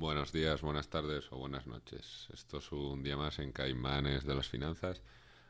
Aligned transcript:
Buenos 0.00 0.32
días, 0.32 0.62
buenas 0.62 0.88
tardes 0.88 1.30
o 1.30 1.36
buenas 1.36 1.66
noches. 1.66 2.26
Esto 2.32 2.56
es 2.56 2.72
un 2.72 3.02
día 3.02 3.18
más 3.18 3.38
en 3.38 3.52
Caimanes 3.52 4.24
de 4.24 4.34
las 4.34 4.48
Finanzas. 4.48 5.02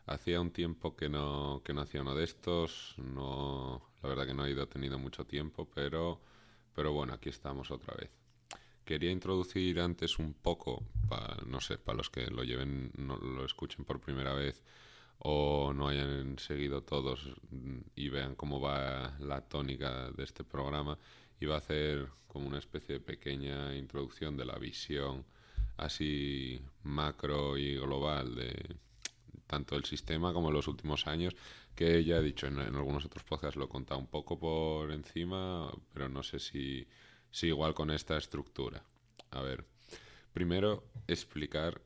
Hacía 0.06 0.40
un 0.40 0.50
tiempo 0.50 0.96
que 0.96 1.08
no, 1.08 1.62
que 1.64 1.72
no 1.72 1.82
hacía 1.82 2.00
uno 2.00 2.16
de 2.16 2.24
estos. 2.24 2.96
No, 2.98 3.80
la 4.02 4.08
verdad 4.08 4.26
que 4.26 4.34
no 4.34 4.44
he 4.44 4.50
ido 4.50 4.66
tenido 4.66 4.98
mucho 4.98 5.24
tiempo, 5.24 5.68
pero, 5.72 6.20
pero 6.74 6.92
bueno, 6.92 7.14
aquí 7.14 7.28
estamos 7.28 7.70
otra 7.70 7.94
vez. 7.94 8.10
Quería 8.84 9.12
introducir 9.12 9.78
antes 9.78 10.18
un 10.18 10.34
poco, 10.34 10.82
para, 11.08 11.36
no 11.46 11.60
sé, 11.60 11.78
para 11.78 11.98
los 11.98 12.10
que 12.10 12.26
lo 12.26 12.42
lleven, 12.42 12.90
no 12.96 13.18
lo 13.18 13.44
escuchen 13.44 13.84
por 13.84 14.00
primera 14.00 14.34
vez 14.34 14.64
o 15.20 15.72
no 15.72 15.88
hayan 15.88 16.38
seguido 16.40 16.82
todos 16.82 17.36
y 17.94 18.08
vean 18.08 18.34
cómo 18.34 18.60
va 18.60 19.16
la 19.20 19.42
tónica 19.42 20.10
de 20.10 20.24
este 20.24 20.42
programa, 20.42 20.98
iba 21.40 21.54
a 21.56 21.58
hacer 21.58 22.08
como 22.28 22.46
una 22.46 22.58
especie 22.58 22.94
de 22.94 23.00
pequeña 23.00 23.74
introducción 23.76 24.36
de 24.36 24.44
la 24.44 24.58
visión 24.58 25.24
así 25.76 26.60
macro 26.82 27.56
y 27.56 27.76
global 27.76 28.34
de 28.34 28.76
tanto 29.46 29.74
el 29.74 29.84
sistema 29.84 30.32
como 30.32 30.52
los 30.52 30.68
últimos 30.68 31.08
años, 31.08 31.34
que 31.74 32.04
ya 32.04 32.18
he 32.18 32.22
dicho 32.22 32.46
en, 32.46 32.58
algunos 32.60 33.04
otros 33.04 33.24
podcasts 33.24 33.56
lo 33.56 33.64
he 33.64 33.68
contado 33.68 33.98
un 33.98 34.06
poco 34.06 34.38
por 34.38 34.92
encima, 34.92 35.72
pero 35.92 36.08
no 36.08 36.22
sé 36.22 36.38
si, 36.38 36.86
si 37.32 37.48
igual 37.48 37.74
con 37.74 37.90
esta 37.90 38.16
estructura. 38.16 38.84
A 39.32 39.40
ver, 39.40 39.64
primero 40.32 40.84
explicar, 41.08 41.80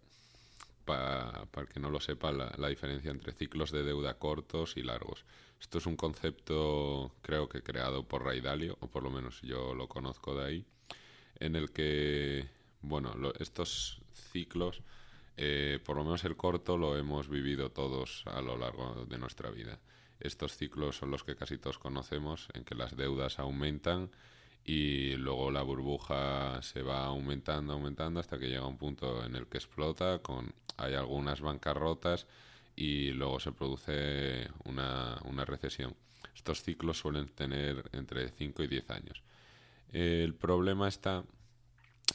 para, 0.84 1.46
para 1.46 1.66
que 1.66 1.80
no 1.80 1.88
lo 1.88 2.00
sepa, 2.00 2.32
la 2.32 2.68
diferencia 2.68 3.10
entre 3.10 3.32
ciclos 3.32 3.70
de 3.70 3.82
deuda 3.82 4.18
cortos 4.18 4.76
y 4.76 4.82
largos. 4.82 5.24
Esto 5.60 5.78
es 5.78 5.86
un 5.86 5.96
concepto, 5.96 7.12
creo 7.22 7.48
que 7.48 7.62
creado 7.62 8.06
por 8.06 8.24
Ray 8.24 8.40
Dalio, 8.40 8.76
o 8.80 8.88
por 8.88 9.02
lo 9.02 9.10
menos 9.10 9.40
yo 9.42 9.74
lo 9.74 9.88
conozco 9.88 10.36
de 10.36 10.44
ahí, 10.46 10.66
en 11.40 11.56
el 11.56 11.72
que, 11.72 12.48
bueno, 12.82 13.14
estos 13.38 14.00
ciclos, 14.12 14.82
eh, 15.36 15.80
por 15.84 15.96
lo 15.96 16.04
menos 16.04 16.24
el 16.24 16.36
corto, 16.36 16.76
lo 16.76 16.96
hemos 16.96 17.28
vivido 17.28 17.70
todos 17.70 18.24
a 18.26 18.40
lo 18.40 18.56
largo 18.56 19.06
de 19.06 19.18
nuestra 19.18 19.50
vida. 19.50 19.80
Estos 20.20 20.56
ciclos 20.56 20.96
son 20.96 21.10
los 21.10 21.24
que 21.24 21.36
casi 21.36 21.58
todos 21.58 21.78
conocemos, 21.78 22.48
en 22.54 22.64
que 22.64 22.74
las 22.74 22.96
deudas 22.96 23.38
aumentan 23.38 24.10
y 24.64 25.16
luego 25.16 25.50
la 25.50 25.62
burbuja 25.62 26.62
se 26.62 26.82
va 26.82 27.04
aumentando, 27.04 27.74
aumentando 27.74 28.20
hasta 28.20 28.38
que 28.38 28.48
llega 28.48 28.66
un 28.66 28.78
punto 28.78 29.24
en 29.24 29.36
el 29.36 29.46
que 29.46 29.58
explota, 29.58 30.20
con 30.20 30.54
hay 30.76 30.94
algunas 30.94 31.40
bancarrotas 31.40 32.26
y 32.76 33.12
luego 33.12 33.40
se 33.40 33.52
produce 33.52 34.48
una, 34.64 35.20
una 35.24 35.44
recesión. 35.44 35.94
Estos 36.34 36.62
ciclos 36.62 36.98
suelen 36.98 37.28
tener 37.28 37.88
entre 37.92 38.28
5 38.30 38.62
y 38.64 38.66
10 38.66 38.90
años. 38.90 39.22
El 39.92 40.34
problema 40.34 40.88
está, 40.88 41.24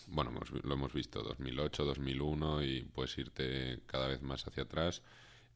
bueno, 0.08 0.32
lo 0.64 0.74
hemos 0.74 0.94
visto 0.94 1.24
2008, 1.24 1.86
2001 1.86 2.64
y 2.64 2.82
puedes 2.84 3.18
irte 3.18 3.82
cada 3.86 4.08
vez 4.08 4.22
más 4.22 4.46
hacia 4.46 4.64
atrás, 4.64 5.02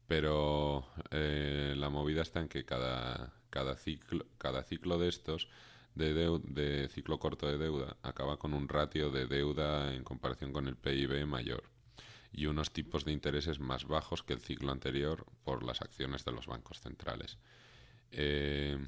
pero 0.06 0.86
eh, 1.10 1.74
la 1.76 1.90
movida 1.90 2.22
está 2.22 2.40
en 2.40 2.48
que 2.48 2.64
cada, 2.64 3.34
cada, 3.50 3.76
ciclo, 3.76 4.26
cada 4.38 4.62
ciclo 4.62 4.98
de 4.98 5.08
estos, 5.08 5.48
de, 5.94 6.14
de 6.44 6.88
ciclo 6.88 7.18
corto 7.18 7.46
de 7.46 7.58
deuda, 7.58 7.96
acaba 8.02 8.38
con 8.38 8.54
un 8.54 8.68
ratio 8.68 9.10
de 9.10 9.26
deuda 9.26 9.94
en 9.94 10.02
comparación 10.02 10.52
con 10.52 10.66
el 10.66 10.76
PIB 10.76 11.26
mayor 11.26 11.73
y 12.34 12.46
unos 12.46 12.72
tipos 12.72 13.04
de 13.04 13.12
intereses 13.12 13.60
más 13.60 13.84
bajos 13.86 14.22
que 14.22 14.32
el 14.32 14.40
ciclo 14.40 14.72
anterior 14.72 15.24
por 15.44 15.62
las 15.62 15.80
acciones 15.80 16.24
de 16.24 16.32
los 16.32 16.46
bancos 16.46 16.80
centrales. 16.80 17.38
Eh, 18.10 18.84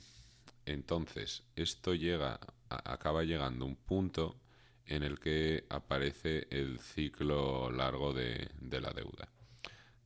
entonces, 0.67 1.45
esto 1.55 1.95
llega, 1.95 2.41
acaba 2.69 3.23
llegando 3.23 3.65
a 3.65 3.69
un 3.69 3.77
punto 3.77 4.37
en 4.85 5.05
el 5.05 5.21
que 5.21 5.65
aparece 5.69 6.49
el 6.51 6.81
ciclo 6.81 7.71
largo 7.71 8.13
de, 8.13 8.51
la 8.61 8.93
deuda, 8.93 9.29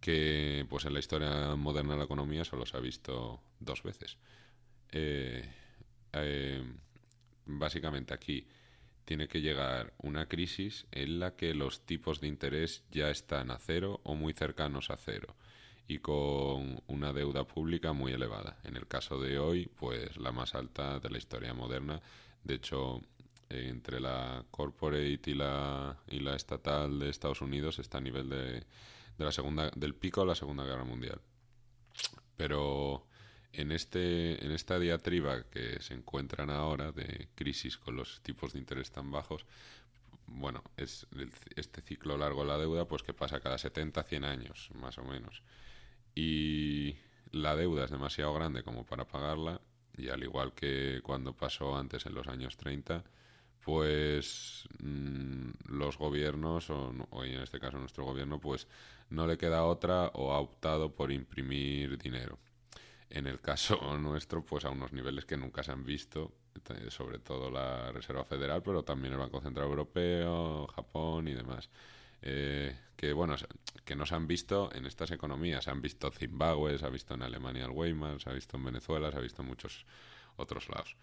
que 0.00 0.66
pues 0.68 0.84
en 0.84 0.92
la 0.92 1.00
historia 1.00 1.56
moderna 1.56 1.92
de 1.92 1.98
la 1.98 2.04
economía 2.04 2.44
solo 2.44 2.66
se 2.66 2.76
ha 2.76 2.80
visto 2.80 3.40
dos 3.58 3.82
veces. 3.82 4.18
Eh, 4.90 5.48
eh, 6.12 6.62
básicamente 7.46 8.12
aquí 8.12 8.46
tiene 9.10 9.26
que 9.26 9.40
llegar 9.40 9.92
una 9.98 10.26
crisis 10.26 10.86
en 10.92 11.18
la 11.18 11.34
que 11.34 11.52
los 11.52 11.84
tipos 11.84 12.20
de 12.20 12.28
interés 12.28 12.84
ya 12.92 13.10
están 13.10 13.50
a 13.50 13.58
cero 13.58 14.00
o 14.04 14.14
muy 14.14 14.32
cercanos 14.34 14.88
a 14.88 14.96
cero 14.96 15.34
y 15.88 15.98
con 15.98 16.80
una 16.86 17.12
deuda 17.12 17.42
pública 17.42 17.92
muy 17.92 18.12
elevada. 18.12 18.60
En 18.62 18.76
el 18.76 18.86
caso 18.86 19.20
de 19.20 19.40
hoy, 19.40 19.66
pues 19.66 20.16
la 20.16 20.30
más 20.30 20.54
alta 20.54 21.00
de 21.00 21.10
la 21.10 21.18
historia 21.18 21.52
moderna. 21.52 22.00
De 22.44 22.54
hecho, 22.54 23.00
entre 23.48 23.98
la 23.98 24.44
corporate 24.52 25.20
y 25.26 25.34
la, 25.34 25.96
estatal 26.36 27.00
de 27.00 27.10
Estados 27.10 27.40
Unidos 27.40 27.80
está 27.80 27.98
a 27.98 28.02
nivel 28.02 28.28
de, 28.28 28.60
de 28.60 29.24
la 29.24 29.32
segunda, 29.32 29.72
del 29.74 29.96
pico 29.96 30.20
de 30.20 30.28
la 30.28 30.36
Segunda 30.36 30.62
Guerra 30.62 30.84
Mundial. 30.84 31.20
Pero 32.36 33.08
en, 33.52 33.72
este, 33.72 34.44
en 34.44 34.52
esta 34.52 34.78
diatriba 34.78 35.44
que 35.44 35.80
se 35.82 35.94
encuentran 35.94 36.50
ahora 36.50 36.92
de 36.92 37.28
crisis 37.34 37.76
con 37.78 37.96
los 37.96 38.20
tipos 38.22 38.52
de 38.52 38.58
interés 38.58 38.90
tan 38.90 39.10
bajos, 39.10 39.46
bueno, 40.26 40.62
es 40.76 41.06
este 41.56 41.82
ciclo 41.82 42.16
largo 42.16 42.42
de 42.42 42.48
la 42.48 42.58
deuda, 42.58 42.86
pues 42.86 43.02
que 43.02 43.12
pasa 43.12 43.40
cada 43.40 43.58
70, 43.58 44.02
100 44.04 44.24
años, 44.24 44.70
más 44.74 44.98
o 44.98 45.02
menos. 45.02 45.42
Y 46.14 46.96
la 47.32 47.56
deuda 47.56 47.84
es 47.84 47.90
demasiado 47.90 48.32
grande 48.34 48.62
como 48.62 48.84
para 48.86 49.06
pagarla, 49.06 49.60
y 49.96 50.08
al 50.08 50.22
igual 50.22 50.54
que 50.54 51.00
cuando 51.02 51.34
pasó 51.34 51.76
antes 51.76 52.06
en 52.06 52.14
los 52.14 52.28
años 52.28 52.56
30, 52.56 53.04
pues 53.64 54.68
mm, 54.78 55.50
los 55.68 55.98
gobiernos, 55.98 56.70
o, 56.70 56.94
o, 57.10 57.24
en 57.24 57.40
este 57.40 57.60
caso 57.60 57.78
nuestro 57.78 58.04
gobierno, 58.04 58.40
pues 58.40 58.68
no 59.10 59.26
le 59.26 59.36
queda 59.36 59.64
otra 59.64 60.08
o 60.14 60.32
ha 60.32 60.38
optado 60.38 60.94
por 60.94 61.10
imprimir 61.12 61.98
dinero 61.98 62.38
en 63.10 63.26
el 63.26 63.40
caso 63.40 63.76
nuestro, 63.98 64.44
pues 64.44 64.64
a 64.64 64.70
unos 64.70 64.92
niveles 64.92 65.26
que 65.26 65.36
nunca 65.36 65.62
se 65.62 65.72
han 65.72 65.84
visto, 65.84 66.32
sobre 66.88 67.18
todo 67.18 67.50
la 67.50 67.92
Reserva 67.92 68.24
Federal, 68.24 68.62
pero 68.62 68.84
también 68.84 69.12
el 69.12 69.18
Banco 69.18 69.40
Central 69.40 69.66
Europeo, 69.66 70.66
Japón 70.68 71.28
y 71.28 71.34
demás. 71.34 71.68
Eh, 72.22 72.76
que 72.96 73.12
bueno, 73.12 73.34
que 73.84 73.96
no 73.96 74.04
se 74.04 74.14
han 74.14 74.26
visto 74.26 74.70
en 74.74 74.86
estas 74.86 75.10
economías. 75.10 75.64
Se 75.64 75.70
han 75.70 75.80
visto 75.80 76.10
Zimbabue, 76.10 76.78
se 76.78 76.86
ha 76.86 76.90
visto 76.90 77.14
en 77.14 77.22
Alemania 77.22 77.64
el 77.64 77.70
Weimar, 77.70 78.20
se 78.20 78.30
ha 78.30 78.32
visto 78.32 78.56
en 78.56 78.64
Venezuela, 78.64 79.10
se 79.10 79.18
ha 79.18 79.20
visto 79.20 79.42
en 79.42 79.48
muchos 79.48 79.86
otros 80.36 80.68
lados. 80.68 80.96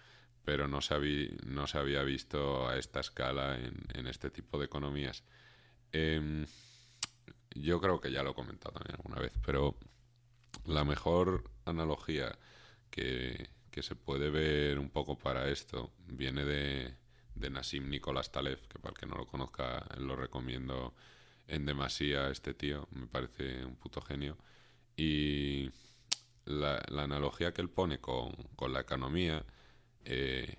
Pero 0.45 0.67
no 0.67 0.81
se, 0.81 1.35
no 1.45 1.67
se 1.67 1.77
había 1.77 2.03
visto 2.03 2.69
a 2.69 2.77
esta 2.77 2.99
escala 2.99 3.57
en, 3.57 4.07
este 4.07 4.29
tipo 4.29 4.59
de 4.59 4.65
economías. 4.65 5.23
Em, 5.91 6.45
yo 7.55 7.81
creo 7.81 7.99
que 7.99 8.11
ya 8.11 8.23
lo 8.23 8.31
he 8.31 8.35
comentado 8.35 8.73
también 8.73 8.95
alguna 8.95 9.19
vez, 9.19 9.33
pero 9.43 9.77
la 10.65 10.85
mejor 10.85 11.49
analogía 11.71 12.37
que, 12.89 13.49
se 13.79 13.95
puede 13.95 14.31
ver 14.31 14.79
un 14.79 14.89
poco 14.89 15.19
para 15.19 15.49
esto 15.49 15.91
viene 16.07 16.43
de, 16.45 16.95
de 17.35 17.49
Nassim 17.51 17.91
Nicolás 17.91 18.31
Taleb, 18.31 18.59
que 18.67 18.79
para 18.79 18.93
el 18.93 18.99
que 18.99 19.05
no 19.05 19.15
lo 19.15 19.27
conozca 19.27 19.85
lo 19.99 20.15
recomiendo 20.15 20.95
en 21.47 21.67
demasía 21.67 22.29
este 22.29 22.55
tío, 22.55 22.87
me 22.91 23.05
parece 23.05 23.63
un 23.65 23.75
puto 23.75 24.01
genio. 24.01 24.35
Y 24.95 25.69
la, 26.45 26.83
analogía 26.97 27.53
que 27.53 27.61
él 27.61 27.69
pone 27.69 27.99
con, 27.99 28.33
la 28.67 28.79
economía 28.79 29.45
eh, 30.05 30.55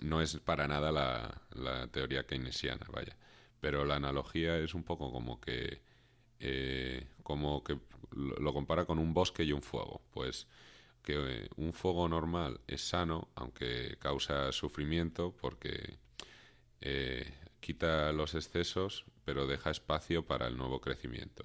no 0.00 0.20
es 0.20 0.36
para 0.38 0.66
nada 0.66 0.90
la, 0.90 1.42
la, 1.54 1.86
teoría 1.88 2.26
keynesiana, 2.26 2.86
vaya. 2.92 3.16
Pero 3.60 3.84
la 3.84 3.96
analogía 3.96 4.58
es 4.58 4.74
un 4.74 4.82
poco 4.82 5.12
como 5.12 5.40
que, 5.40 5.80
eh, 6.46 7.08
como 7.22 7.64
que 7.64 7.78
lo 8.12 8.52
compara 8.52 8.84
con 8.84 8.98
un 8.98 9.14
bosque 9.14 9.44
y 9.44 9.52
un 9.52 9.62
fuego. 9.62 10.02
Pues 10.12 10.46
que 11.02 11.14
eh, 11.16 11.48
un 11.56 11.72
fuego 11.72 12.08
normal 12.08 12.60
es 12.66 12.82
sano, 12.86 13.28
aunque 13.34 13.96
causa 13.98 14.52
sufrimiento 14.52 15.34
porque 15.40 15.98
eh, 16.80 17.32
quita 17.60 18.12
los 18.12 18.34
excesos, 18.34 19.04
pero 19.24 19.46
deja 19.46 19.70
espacio 19.70 20.26
para 20.26 20.46
el 20.46 20.56
nuevo 20.56 20.80
crecimiento. 20.80 21.44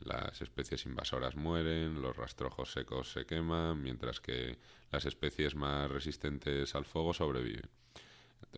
Las 0.00 0.40
especies 0.40 0.86
invasoras 0.86 1.36
mueren, 1.36 2.00
los 2.00 2.16
rastrojos 2.16 2.72
secos 2.72 3.12
se 3.12 3.26
queman, 3.26 3.82
mientras 3.82 4.20
que 4.20 4.58
las 4.90 5.04
especies 5.04 5.54
más 5.54 5.90
resistentes 5.90 6.74
al 6.74 6.86
fuego 6.86 7.12
sobreviven. 7.12 7.68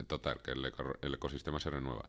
Total, 0.07 0.41
que 0.41 0.53
el, 0.53 1.15
ecosistema 1.15 1.59
se 1.59 1.71
renueva. 1.71 2.09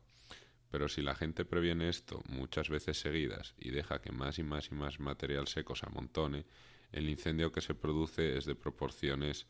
Pero 0.74 0.90
si 0.90 1.04
la 1.04 1.14
gente 1.14 1.46
previene 1.46 1.88
esto 1.88 2.24
muchas 2.30 2.68
veces 2.68 3.00
seguidas 3.00 3.54
y 3.60 3.70
deja 3.70 4.02
que 4.02 4.12
más 4.12 4.40
y 4.40 4.44
más 4.44 4.72
y 4.72 4.74
más 4.74 5.00
material 5.00 5.48
seco 5.48 5.75
se 5.75 5.86
amontone, 5.86 6.48
el 6.92 7.08
incendio 7.12 7.52
que 7.52 7.62
se 7.62 7.75
produce 7.75 8.40
es 8.40 8.46
de 8.46 8.56
proporciones 8.56 9.46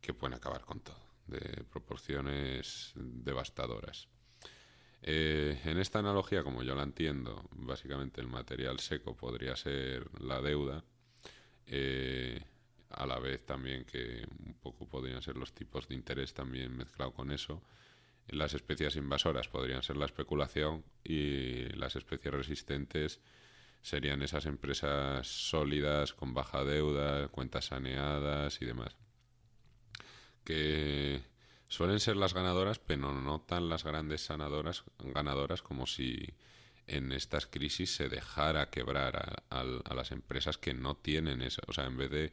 que 0.00 0.12
pueden 0.12 0.34
acabar 0.34 0.62
con 0.62 0.80
todo, 0.80 1.06
de 1.28 1.62
proporciones 1.70 2.90
devastadoras. 2.96 4.08
Eh, 5.02 5.60
en 5.66 5.78
esta 5.78 6.00
analogía, 6.00 6.42
como 6.42 6.64
yo 6.64 6.74
la 6.74 6.82
entiendo, 6.82 7.48
básicamente 7.52 8.20
el 8.20 8.26
material 8.26 8.80
seco 8.80 9.16
podría 9.16 9.54
ser 9.54 10.10
la 10.20 10.40
deuda, 10.40 10.82
eh, 11.68 12.42
a 12.90 13.06
la 13.06 13.20
vez 13.20 13.46
también 13.46 13.84
que 13.84 14.26
un 14.44 14.54
poco 14.54 14.88
podrían 14.88 15.22
ser 15.22 15.36
los 15.36 15.52
tipos 15.52 15.86
de 15.86 15.94
interés 15.94 16.34
también 16.34 16.76
mezclado 16.76 17.12
con 17.12 17.30
eso. 17.30 17.62
Las 18.28 18.54
especies 18.54 18.96
invasoras 18.96 19.48
podrían 19.48 19.82
ser 19.82 19.96
la 19.96 20.06
especulación 20.06 20.84
y 21.04 21.64
las 21.76 21.96
especies 21.96 22.34
resistentes 22.34 23.20
serían 23.82 24.22
esas 24.22 24.46
empresas 24.46 25.26
sólidas, 25.26 26.12
con 26.12 26.34
baja 26.34 26.64
deuda, 26.64 27.28
cuentas 27.28 27.66
saneadas 27.66 28.60
y 28.60 28.64
demás. 28.64 28.96
Que 30.44 31.22
suelen 31.68 32.00
ser 32.00 32.16
las 32.16 32.34
ganadoras, 32.34 32.78
pero 32.80 33.12
no 33.12 33.40
tan 33.40 33.68
las 33.68 33.84
grandes 33.84 34.22
sanadoras, 34.22 34.84
ganadoras 34.98 35.62
como 35.62 35.86
si 35.86 36.34
en 36.88 37.12
estas 37.12 37.46
crisis 37.46 37.94
se 37.94 38.08
dejara 38.08 38.70
quebrar 38.70 39.44
a, 39.50 39.60
a 39.60 39.94
las 39.94 40.10
empresas 40.10 40.58
que 40.58 40.74
no 40.74 40.96
tienen 40.96 41.42
eso. 41.42 41.62
O 41.66 41.72
sea, 41.72 41.86
en 41.86 41.96
vez 41.96 42.10
de 42.10 42.32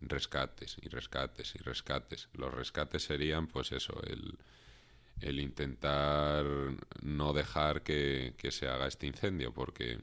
rescates 0.00 0.76
y 0.80 0.88
rescates 0.88 1.54
y 1.54 1.58
rescates. 1.58 2.28
Los 2.32 2.52
rescates 2.52 3.04
serían, 3.04 3.46
pues 3.46 3.72
eso, 3.72 4.00
el, 4.06 4.38
el 5.20 5.40
intentar 5.40 6.44
no 7.02 7.32
dejar 7.32 7.82
que, 7.82 8.34
se 8.50 8.68
haga 8.68 8.86
este 8.86 9.06
incendio, 9.06 9.52
porque, 9.52 9.98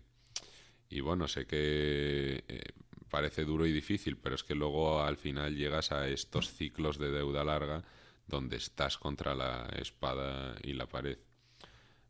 y 0.90 1.02
bueno, 1.02 1.28
sé 1.28 1.46
que 1.46 2.44
eh, 2.48 2.64
parece 3.10 3.46
duro 3.46 3.66
y 3.66 3.72
difícil, 3.72 4.18
pero 4.18 4.36
es 4.36 4.44
que 4.44 4.56
luego 4.56 5.02
al 5.02 5.18
final 5.18 5.56
llegas 5.56 5.92
a 5.92 6.08
estos 6.08 6.52
ciclos 6.52 6.98
de 6.98 7.12
deuda 7.12 7.44
larga 7.44 7.84
donde 8.28 8.58
estás 8.58 8.98
contra 8.98 9.34
la 9.34 9.68
espada 9.78 10.56
y 10.62 10.74
la 10.74 10.88
pared. 10.88 11.18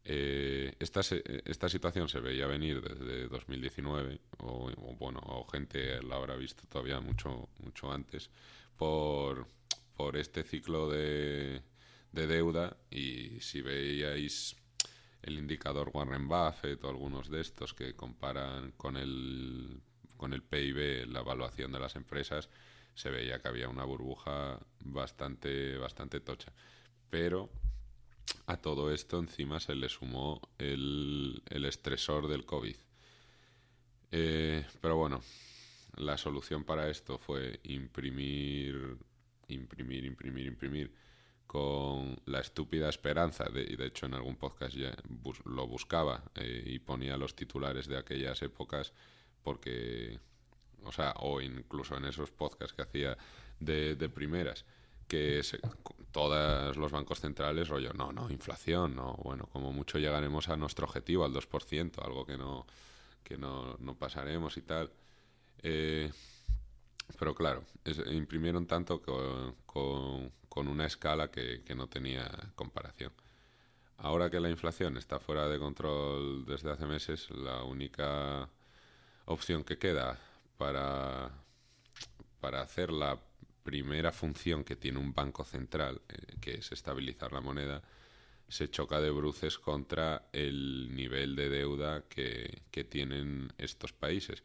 Eh, 0.03 0.73
esta, 0.79 1.01
esta 1.45 1.69
situación 1.69 2.07
se 2.07 2.19
veía 2.19 2.47
venir 2.47 2.81
desde 2.81 3.27
2019, 3.27 4.19
o, 4.39 4.71
bueno, 4.97 5.19
o 5.23 5.45
gente 5.45 6.01
la 6.01 6.15
habrá 6.15 6.35
visto 6.35 6.63
todavía 6.69 6.99
mucho, 7.01 7.49
mucho 7.59 7.91
antes, 7.91 8.29
por, 8.77 9.47
por 9.95 10.15
este 10.17 10.43
ciclo 10.43 10.89
de, 10.89 11.61
de 12.11 12.27
deuda. 12.27 12.77
Y 12.89 13.39
si 13.41 13.61
veíais 13.61 14.55
el 15.21 15.37
indicador 15.37 15.91
Warren 15.93 16.27
Buffett 16.27 16.83
o 16.83 16.89
algunos 16.89 17.29
de 17.29 17.41
estos 17.41 17.73
que 17.73 17.95
comparan 17.95 18.71
con 18.77 18.97
el, 18.97 19.81
con 20.15 20.33
el 20.33 20.41
PIB 20.41 21.07
la 21.07 21.19
evaluación 21.19 21.71
de 21.71 21.79
las 21.79 21.95
empresas, 21.95 22.49
se 22.95 23.11
veía 23.11 23.39
que 23.39 23.47
había 23.47 23.69
una 23.69 23.83
burbuja 23.83 24.59
bastante, 24.79 25.77
bastante 25.77 26.19
tocha. 26.19 26.51
Pero 27.09 27.49
a 28.47 28.57
todo 28.57 28.91
esto 28.91 29.19
encima 29.19 29.59
se 29.59 29.75
le 29.75 29.89
sumó 29.89 30.41
el, 30.57 31.43
estresor 31.49 32.27
del 32.27 32.45
COVID. 32.45 32.75
Eh, 34.11 34.65
pero 34.81 34.95
bueno, 34.95 35.21
la 35.97 36.17
solución 36.17 36.63
para 36.63 36.89
esto 36.89 37.17
fue 37.17 37.59
imprimir, 37.63 38.97
imprimir, 39.47 40.05
imprimir, 40.05 40.47
imprimir 40.47 40.93
con 41.47 42.19
la 42.25 42.41
estúpida 42.41 42.89
esperanza, 42.89 43.45
de, 43.45 43.63
y 43.63 43.75
de 43.77 43.87
hecho 43.87 44.05
en 44.05 44.13
algún 44.13 44.35
podcast 44.35 44.75
ya 44.75 44.93
lo 45.45 45.65
buscaba 45.65 46.23
eh, 46.35 46.63
y 46.65 46.79
ponía 46.79 47.17
los 47.17 47.35
titulares 47.35 47.87
de 47.87 47.97
aquellas 47.97 48.41
épocas 48.41 48.93
porque, 49.43 50.19
o 50.83 50.91
sea, 50.91 51.13
o 51.19 51.39
incluso 51.39 51.95
en 51.95 52.03
esos 52.05 52.31
podcasts 52.31 52.75
que 52.75 52.81
hacía 52.81 53.17
de, 53.59 54.09
primeras, 54.13 54.65
que 55.07 55.41
se, 55.41 55.59
todos 56.11 56.75
los 56.75 56.91
bancos 56.91 57.21
centrales, 57.21 57.69
rollo, 57.69 57.93
no, 57.93 58.11
no, 58.11 58.29
inflación, 58.29 58.95
no, 58.95 59.13
bueno, 59.23 59.47
como 59.53 59.71
mucho 59.71 59.99
llegaremos 59.99 60.49
a 60.49 60.57
nuestro 60.57 60.85
objetivo, 60.85 61.23
al 61.23 61.33
2%, 61.33 62.03
algo 62.03 62.25
que 62.25 62.37
no, 62.37 62.65
que 63.23 63.37
no, 63.37 63.77
no 63.79 63.95
pasaremos 63.95 64.57
y 64.57 64.61
tal. 64.63 64.91
Eh, 65.63 66.11
pero 67.17 67.33
claro, 67.33 67.63
imprimieron 68.11 68.67
tanto 68.67 69.01
con, 69.01 69.55
con, 69.65 69.96
una 70.65 70.85
escala 70.85 71.29
que, 71.29 71.61
que, 71.63 71.75
no 71.75 71.87
tenía 71.87 72.31
comparación. 72.55 73.11
Ahora 73.97 74.29
que 74.29 74.39
la 74.39 74.49
inflación 74.49 74.97
está 74.97 75.19
fuera 75.19 75.49
de 75.49 75.59
control 75.59 76.45
desde 76.45 76.71
hace 76.71 76.85
meses, 76.85 77.29
la 77.31 77.63
única 77.63 78.49
opción 79.25 79.63
que 79.63 79.77
queda 79.77 80.17
para, 80.57 81.31
para 82.39 82.61
hacer 82.61 82.91
la 82.91 83.19
primera 83.63 84.13
función 84.13 84.63
que 84.63 84.77
tiene 84.77 84.97
un 84.97 85.13
banco 85.13 85.43
central, 85.43 86.01
eh, 86.07 86.37
que 86.39 86.53
es 86.55 86.71
estabilizar 86.71 87.33
la 87.33 87.41
moneda, 87.41 87.83
se 88.47 88.69
choca 88.69 89.01
de 89.01 89.11
bruces 89.11 89.57
contra 89.59 90.29
el 90.31 90.95
nivel 90.95 91.35
de 91.35 91.49
deuda 91.49 92.03
que, 92.07 92.63
tienen 92.89 93.51
estos 93.57 93.91
países. 93.91 94.43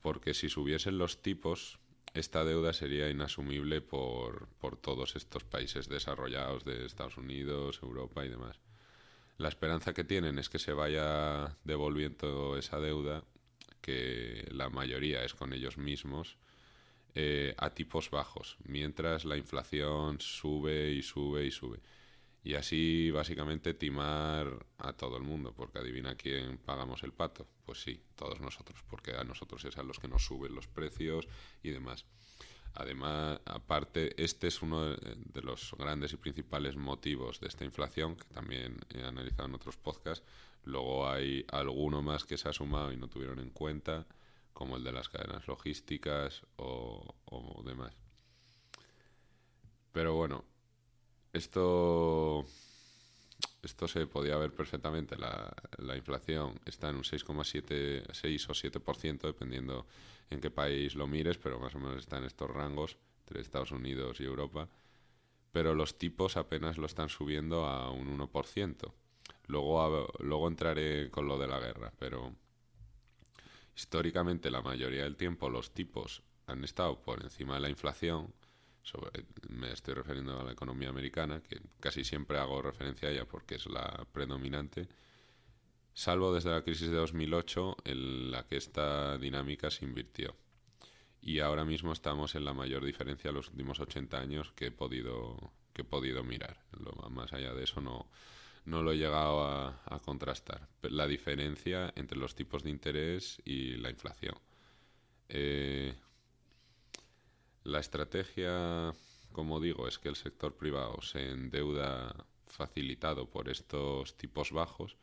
Porque 0.00 0.32
si 0.32 0.48
subiesen 0.48 0.96
los 0.96 1.20
tipos, 1.20 1.78
esta 2.14 2.44
deuda 2.44 2.72
sería 2.72 3.08
inasumible 3.08 3.80
por, 3.80 4.48
por 4.60 4.76
todos 4.76 5.16
estos 5.16 5.44
países 5.44 5.88
desarrollados 5.88 6.64
de 6.64 6.84
Estados 6.84 7.16
Unidos, 7.16 7.80
Europa 7.82 8.24
y 8.24 8.28
demás. 8.28 8.58
La 9.38 9.48
esperanza 9.48 9.94
que 9.94 10.04
tienen 10.04 10.38
es 10.38 10.48
que 10.48 10.58
se 10.58 10.72
vaya 10.72 11.56
devolviendo 11.64 12.58
esa 12.58 12.78
deuda, 12.78 13.24
que 13.80 14.46
la 14.50 14.68
mayoría 14.68 15.24
es 15.24 15.34
con 15.34 15.52
ellos 15.52 15.78
mismos, 15.78 16.36
eh, 17.14 17.54
a 17.56 17.70
tipos 17.70 18.10
bajos, 18.10 18.56
mientras 18.64 19.24
la 19.24 19.36
inflación 19.36 20.20
sube 20.20 20.92
y 20.92 21.02
sube 21.02 21.46
y 21.46 21.50
sube. 21.50 21.80
Y 22.42 22.54
así 22.54 23.10
básicamente 23.10 23.74
timar 23.74 24.66
a 24.78 24.92
todo 24.94 25.16
el 25.16 25.22
mundo, 25.22 25.52
porque 25.54 25.78
adivina 25.78 26.14
quién 26.14 26.58
pagamos 26.58 27.02
el 27.02 27.12
pato. 27.12 27.46
Pues 27.66 27.82
sí, 27.82 28.02
todos 28.16 28.40
nosotros, 28.40 28.82
porque 28.88 29.12
a 29.12 29.24
nosotros 29.24 29.64
es 29.66 29.76
a 29.76 29.82
los 29.82 29.98
que 29.98 30.08
nos 30.08 30.24
suben 30.24 30.54
los 30.54 30.66
precios 30.66 31.28
y 31.62 31.70
demás. 31.70 32.06
Además, 32.74 33.40
aparte, 33.44 34.22
este 34.22 34.46
es 34.46 34.62
uno 34.62 34.94
de 34.94 35.42
los 35.42 35.74
grandes 35.76 36.12
y 36.12 36.16
principales 36.16 36.76
motivos 36.76 37.40
de 37.40 37.48
esta 37.48 37.64
inflación, 37.64 38.16
que 38.16 38.28
también 38.28 38.78
he 38.90 39.02
analizado 39.02 39.48
en 39.48 39.54
otros 39.54 39.76
podcasts. 39.76 40.24
Luego 40.64 41.08
hay 41.08 41.44
alguno 41.50 42.00
más 42.02 42.24
que 42.24 42.38
se 42.38 42.48
ha 42.48 42.52
sumado 42.52 42.92
y 42.92 42.96
no 42.96 43.08
tuvieron 43.08 43.38
en 43.40 43.50
cuenta 43.50 44.06
como 44.52 44.76
el 44.76 44.84
de 44.84 44.92
las 44.92 45.08
cadenas 45.08 45.46
logísticas 45.48 46.42
o, 46.56 47.62
demás. 47.64 47.94
Pero 49.92 50.14
bueno, 50.14 50.44
esto, 51.32 52.44
esto 53.62 53.88
se 53.88 54.06
podía 54.06 54.36
ver 54.36 54.52
perfectamente. 54.52 55.16
La, 55.16 55.52
la 55.78 55.96
inflación 55.96 56.60
está 56.64 56.88
en 56.88 56.96
un 56.96 57.02
6,7 57.02 58.12
6 58.12 58.48
o 58.48 58.52
7%, 58.52 59.20
dependiendo 59.20 59.86
en 60.30 60.40
qué 60.40 60.50
país 60.50 60.94
lo 60.94 61.06
mires, 61.06 61.38
pero 61.38 61.58
más 61.58 61.74
o 61.74 61.78
menos 61.78 61.98
está 61.98 62.18
en 62.18 62.24
estos 62.24 62.50
rangos 62.50 62.96
entre 63.20 63.40
Estados 63.40 63.72
Unidos 63.72 64.20
y 64.20 64.24
Europa. 64.24 64.68
Pero 65.52 65.74
los 65.74 65.98
tipos 65.98 66.36
apenas 66.36 66.78
lo 66.78 66.86
están 66.86 67.08
subiendo 67.08 67.66
a 67.66 67.90
un 67.90 68.18
1%. 68.18 68.92
Luego, 69.46 70.12
luego 70.20 70.48
entraré 70.48 71.10
con 71.10 71.26
lo 71.26 71.38
de 71.38 71.48
la 71.48 71.58
guerra, 71.58 71.92
pero 71.98 72.32
Históricamente, 73.80 74.50
la 74.50 74.60
mayoría 74.60 75.04
del 75.04 75.16
tiempo 75.16 75.48
los 75.48 75.72
tipos 75.72 76.22
han 76.46 76.64
estado 76.64 77.00
por 77.00 77.22
encima 77.22 77.54
de 77.54 77.60
la 77.60 77.70
inflación. 77.70 78.30
Me 79.48 79.72
estoy 79.72 79.94
refiriendo 79.94 80.40
a 80.40 80.44
la 80.44 80.52
economía 80.52 80.88
americana, 80.88 81.42
que 81.42 81.60
casi 81.80 82.04
siempre 82.04 82.38
hago 82.38 82.62
referencia 82.62 83.08
a 83.08 83.12
ella 83.12 83.24
porque 83.26 83.56
es 83.56 83.66
la 83.66 84.06
predominante, 84.12 84.88
salvo 85.92 86.34
desde 86.34 86.50
la 86.50 86.62
crisis 86.62 86.90
de 86.90 86.96
2008 86.96 87.76
en 87.84 88.30
la 88.30 88.46
que 88.46 88.56
esta 88.56 89.18
dinámica 89.18 89.70
se 89.70 89.84
invirtió. 89.84 90.34
Y 91.22 91.40
ahora 91.40 91.64
mismo 91.64 91.92
estamos 91.92 92.34
en 92.34 92.44
la 92.44 92.54
mayor 92.54 92.84
diferencia 92.84 93.30
de 93.30 93.36
los 93.36 93.48
últimos 93.48 93.78
80 93.78 94.18
años 94.18 94.52
que 94.52 94.66
he 94.66 94.70
podido, 94.70 95.52
que 95.74 95.82
he 95.82 95.84
podido 95.84 96.24
mirar. 96.24 96.58
más 97.10 97.32
allá 97.32 97.52
de 97.52 97.64
eso 97.64 97.80
no, 97.80 98.08
no 98.64 98.82
lo 98.82 98.92
he 98.92 98.96
llegado 98.96 99.44
a, 99.44 100.00
contrastar. 100.04 100.68
La 100.82 101.06
diferencia 101.06 101.92
entre 101.96 102.18
los 102.18 102.34
tipos 102.34 102.62
de 102.62 102.70
interés 102.70 103.42
y 103.44 103.76
la 103.76 103.90
inflación. 103.90 104.34
Eh, 105.28 105.94
la 107.64 107.80
estrategia, 107.80 108.94
como 109.32 109.60
digo, 109.60 109.88
es 109.88 109.98
que 109.98 110.08
el 110.08 110.16
sector 110.16 110.56
privado 110.56 111.00
se 111.02 111.30
endeuda 111.30 112.14
facilitado 112.46 113.28
por 113.28 113.48
estos 113.48 114.16
tipos 114.16 114.52
bajos 114.52 114.96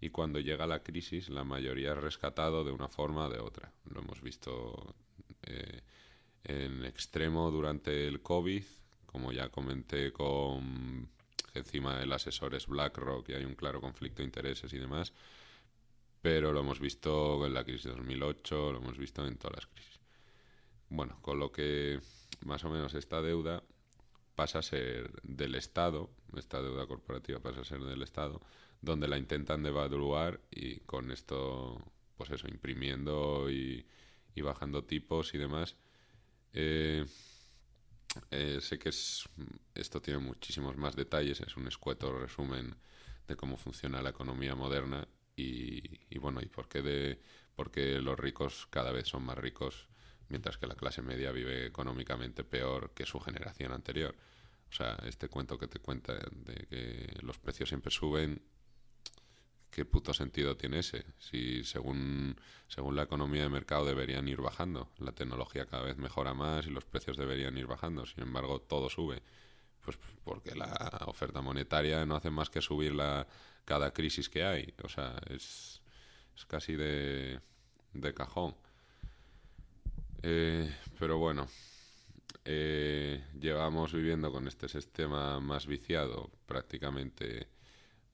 y 0.00 0.10
cuando 0.10 0.40
llega 0.40 0.66
la 0.66 0.82
crisis 0.82 1.28
la 1.28 1.44
mayoría 1.44 1.92
es 1.92 1.98
rescatado 1.98 2.64
de 2.64 2.72
una 2.72 2.88
forma 2.88 3.26
o 3.26 3.30
de 3.30 3.40
otra. 3.40 3.72
Lo 3.90 4.00
hemos 4.00 4.20
visto 4.20 4.94
eh, 5.42 5.80
en 6.44 6.84
extremo 6.84 7.50
durante 7.50 8.06
el 8.06 8.20
COVID, 8.20 8.64
como 9.06 9.32
ya 9.32 9.48
comenté 9.48 10.12
con 10.12 11.08
encima 11.54 12.02
el 12.02 12.12
asesor 12.12 12.54
es 12.54 12.66
BlackRock 12.66 13.28
y 13.28 13.34
hay 13.34 13.44
un 13.44 13.54
claro 13.54 13.80
conflicto 13.80 14.18
de 14.18 14.26
intereses 14.26 14.72
y 14.72 14.78
demás, 14.78 15.12
pero 16.20 16.52
lo 16.52 16.60
hemos 16.60 16.80
visto 16.80 17.46
en 17.46 17.54
la 17.54 17.64
crisis 17.64 17.84
de 17.84 17.90
2008, 17.90 18.72
lo 18.72 18.78
hemos 18.78 18.98
visto 18.98 19.26
en 19.26 19.36
todas 19.36 19.56
las 19.56 19.66
crisis. 19.66 19.93
Bueno, 20.94 21.18
con 21.22 21.40
lo 21.40 21.50
que 21.50 21.98
más 22.44 22.62
o 22.62 22.70
menos 22.70 22.94
esta 22.94 23.20
deuda 23.20 23.64
pasa 24.36 24.60
a 24.60 24.62
ser 24.62 25.10
del 25.24 25.56
Estado, 25.56 26.08
esta 26.36 26.62
deuda 26.62 26.86
corporativa 26.86 27.40
pasa 27.40 27.62
a 27.62 27.64
ser 27.64 27.80
del 27.80 28.02
Estado, 28.02 28.40
donde 28.80 29.08
la 29.08 29.18
intentan 29.18 29.64
devaluar 29.64 30.40
y 30.52 30.78
con 30.80 31.10
esto, 31.10 31.82
pues 32.16 32.30
eso, 32.30 32.46
imprimiendo 32.46 33.50
y, 33.50 33.84
bajando 34.36 34.84
tipos 34.84 35.34
y 35.34 35.38
demás. 35.38 35.74
Eh, 36.52 37.04
eh, 38.30 38.58
sé 38.60 38.78
que 38.78 38.90
es, 38.90 39.28
esto 39.74 40.00
tiene 40.00 40.20
muchísimos 40.20 40.76
más 40.76 40.94
detalles, 40.94 41.40
es 41.40 41.56
un 41.56 41.66
escueto 41.66 42.16
resumen 42.16 42.76
de 43.26 43.34
cómo 43.34 43.56
funciona 43.56 44.00
la 44.00 44.10
economía 44.10 44.54
moderna 44.54 45.08
y, 45.34 46.16
bueno, 46.18 46.40
y 46.40 46.46
por 46.46 46.68
qué, 46.68 46.82
de, 46.82 47.20
por 47.56 47.72
qué 47.72 48.00
los 48.00 48.16
ricos 48.16 48.68
cada 48.70 48.92
vez 48.92 49.08
son 49.08 49.24
más 49.24 49.38
ricos 49.38 49.88
mientras 50.28 50.58
que 50.58 50.66
la 50.66 50.74
clase 50.74 51.02
media 51.02 51.32
vive 51.32 51.66
económicamente 51.66 52.44
peor 52.44 52.92
que 52.94 53.06
su 53.06 53.20
generación 53.20 53.72
anterior. 53.72 54.14
O 54.70 54.72
sea, 54.72 54.96
este 55.06 55.28
cuento 55.28 55.58
que 55.58 55.68
te 55.68 55.78
cuenta 55.78 56.14
de 56.14 56.66
que 56.68 57.16
los 57.20 57.38
precios 57.38 57.68
siempre 57.68 57.90
suben, 57.90 58.42
¿qué 59.70 59.84
puto 59.84 60.14
sentido 60.14 60.56
tiene 60.56 60.80
ese? 60.80 61.04
Si 61.18 61.64
según, 61.64 62.36
según 62.68 62.96
la 62.96 63.02
economía 63.02 63.42
de 63.42 63.48
mercado 63.48 63.84
deberían 63.84 64.26
ir 64.28 64.40
bajando, 64.40 64.90
la 64.98 65.12
tecnología 65.12 65.66
cada 65.66 65.84
vez 65.84 65.96
mejora 65.96 66.34
más 66.34 66.66
y 66.66 66.70
los 66.70 66.84
precios 66.84 67.16
deberían 67.16 67.56
ir 67.58 67.66
bajando, 67.66 68.06
sin 68.06 68.22
embargo 68.22 68.60
todo 68.60 68.88
sube. 68.88 69.22
Pues 69.84 69.98
porque 70.24 70.54
la 70.54 71.02
oferta 71.06 71.42
monetaria 71.42 72.06
no 72.06 72.16
hace 72.16 72.30
más 72.30 72.48
que 72.48 72.62
subir 72.62 72.94
la, 72.94 73.26
cada 73.64 73.92
crisis 73.92 74.28
que 74.28 74.44
hay. 74.44 74.74
O 74.82 74.88
sea, 74.88 75.20
es, 75.28 75.82
es 76.36 76.46
casi 76.46 76.74
de, 76.74 77.40
de 77.92 78.14
cajón. 78.14 78.56
Eh, 80.26 80.74
pero 80.98 81.18
bueno, 81.18 81.46
eh, 82.46 83.22
llevamos 83.38 83.92
viviendo 83.92 84.32
con 84.32 84.48
este 84.48 84.70
sistema 84.70 85.38
más 85.38 85.66
viciado 85.66 86.30
prácticamente, 86.46 87.48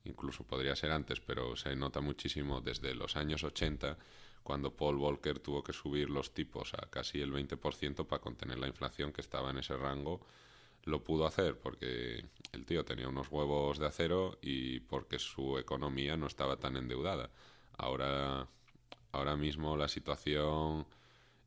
incluso 0.02 0.42
podría 0.42 0.74
ser 0.74 0.90
antes, 0.90 1.20
pero 1.20 1.54
se 1.54 1.76
nota 1.76 2.00
muchísimo 2.00 2.60
desde 2.60 2.96
los 2.96 3.14
años 3.14 3.44
80, 3.44 3.96
cuando 4.42 4.74
Paul 4.74 4.96
Volcker 4.96 5.38
tuvo 5.38 5.62
que 5.62 5.72
subir 5.72 6.10
los 6.10 6.34
tipos 6.34 6.74
a 6.74 6.90
casi 6.90 7.20
el 7.20 7.32
20% 7.32 8.04
para 8.04 8.20
contener 8.20 8.58
la 8.58 8.66
inflación 8.66 9.12
que 9.12 9.20
estaba 9.20 9.50
en 9.50 9.58
ese 9.58 9.76
rango. 9.76 10.20
Lo 10.82 11.04
pudo 11.04 11.26
hacer 11.26 11.60
porque 11.60 12.24
el 12.50 12.66
tío 12.66 12.84
tenía 12.84 13.08
unos 13.08 13.28
huevos 13.30 13.78
de 13.78 13.86
acero 13.86 14.36
y 14.42 14.80
porque 14.80 15.20
su 15.20 15.58
economía 15.58 16.16
no 16.16 16.26
estaba 16.26 16.56
tan 16.56 16.76
endeudada. 16.76 17.30
Ahora, 17.78 18.48
ahora 19.12 19.36
mismo 19.36 19.76
la 19.76 19.86
situación 19.86 20.86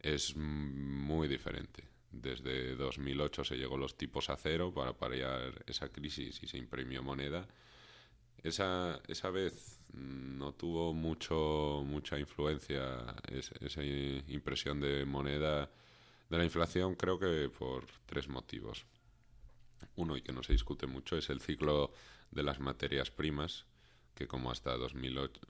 es 0.04 0.36
muy 0.36 1.28
diferente. 1.28 1.88
Desde 2.12 2.76
2008 2.76 3.44
se 3.44 3.56
llegó 3.56 3.78
los 3.78 3.98
tipos 3.98 4.30
a 4.30 4.36
cero 4.36 4.72
para 4.76 4.94
paliar 4.94 5.64
esa 5.66 5.90
crisis 5.90 6.44
y 6.44 6.48
se 6.48 6.58
imprimió 6.58 7.02
moneda. 7.02 7.48
Esa, 8.44 9.02
esa 9.08 9.32
vez 9.32 9.80
no 9.94 10.54
tuvo 10.54 10.94
mucho, 10.94 11.84
mucha 11.86 12.20
influencia 12.20 13.16
esa 13.32 13.84
impresión 13.84 14.82
de 14.82 15.06
moneda 15.06 15.72
de 16.30 16.38
la 16.38 16.44
inflación, 16.44 16.96
creo 16.96 17.18
que 17.18 17.50
por 17.50 17.86
tres 18.06 18.28
motivos. 18.28 18.86
Uno, 19.96 20.18
y 20.18 20.22
que 20.22 20.34
no 20.34 20.44
se 20.44 20.54
discute 20.54 20.86
mucho, 20.86 21.18
es 21.18 21.30
el 21.30 21.40
ciclo 21.40 21.94
de 22.32 22.44
las 22.44 22.60
materias 22.60 23.12
primas, 23.12 23.66
que 24.16 24.28
como 24.28 24.52
hasta 24.52 24.76
2008 24.76 25.42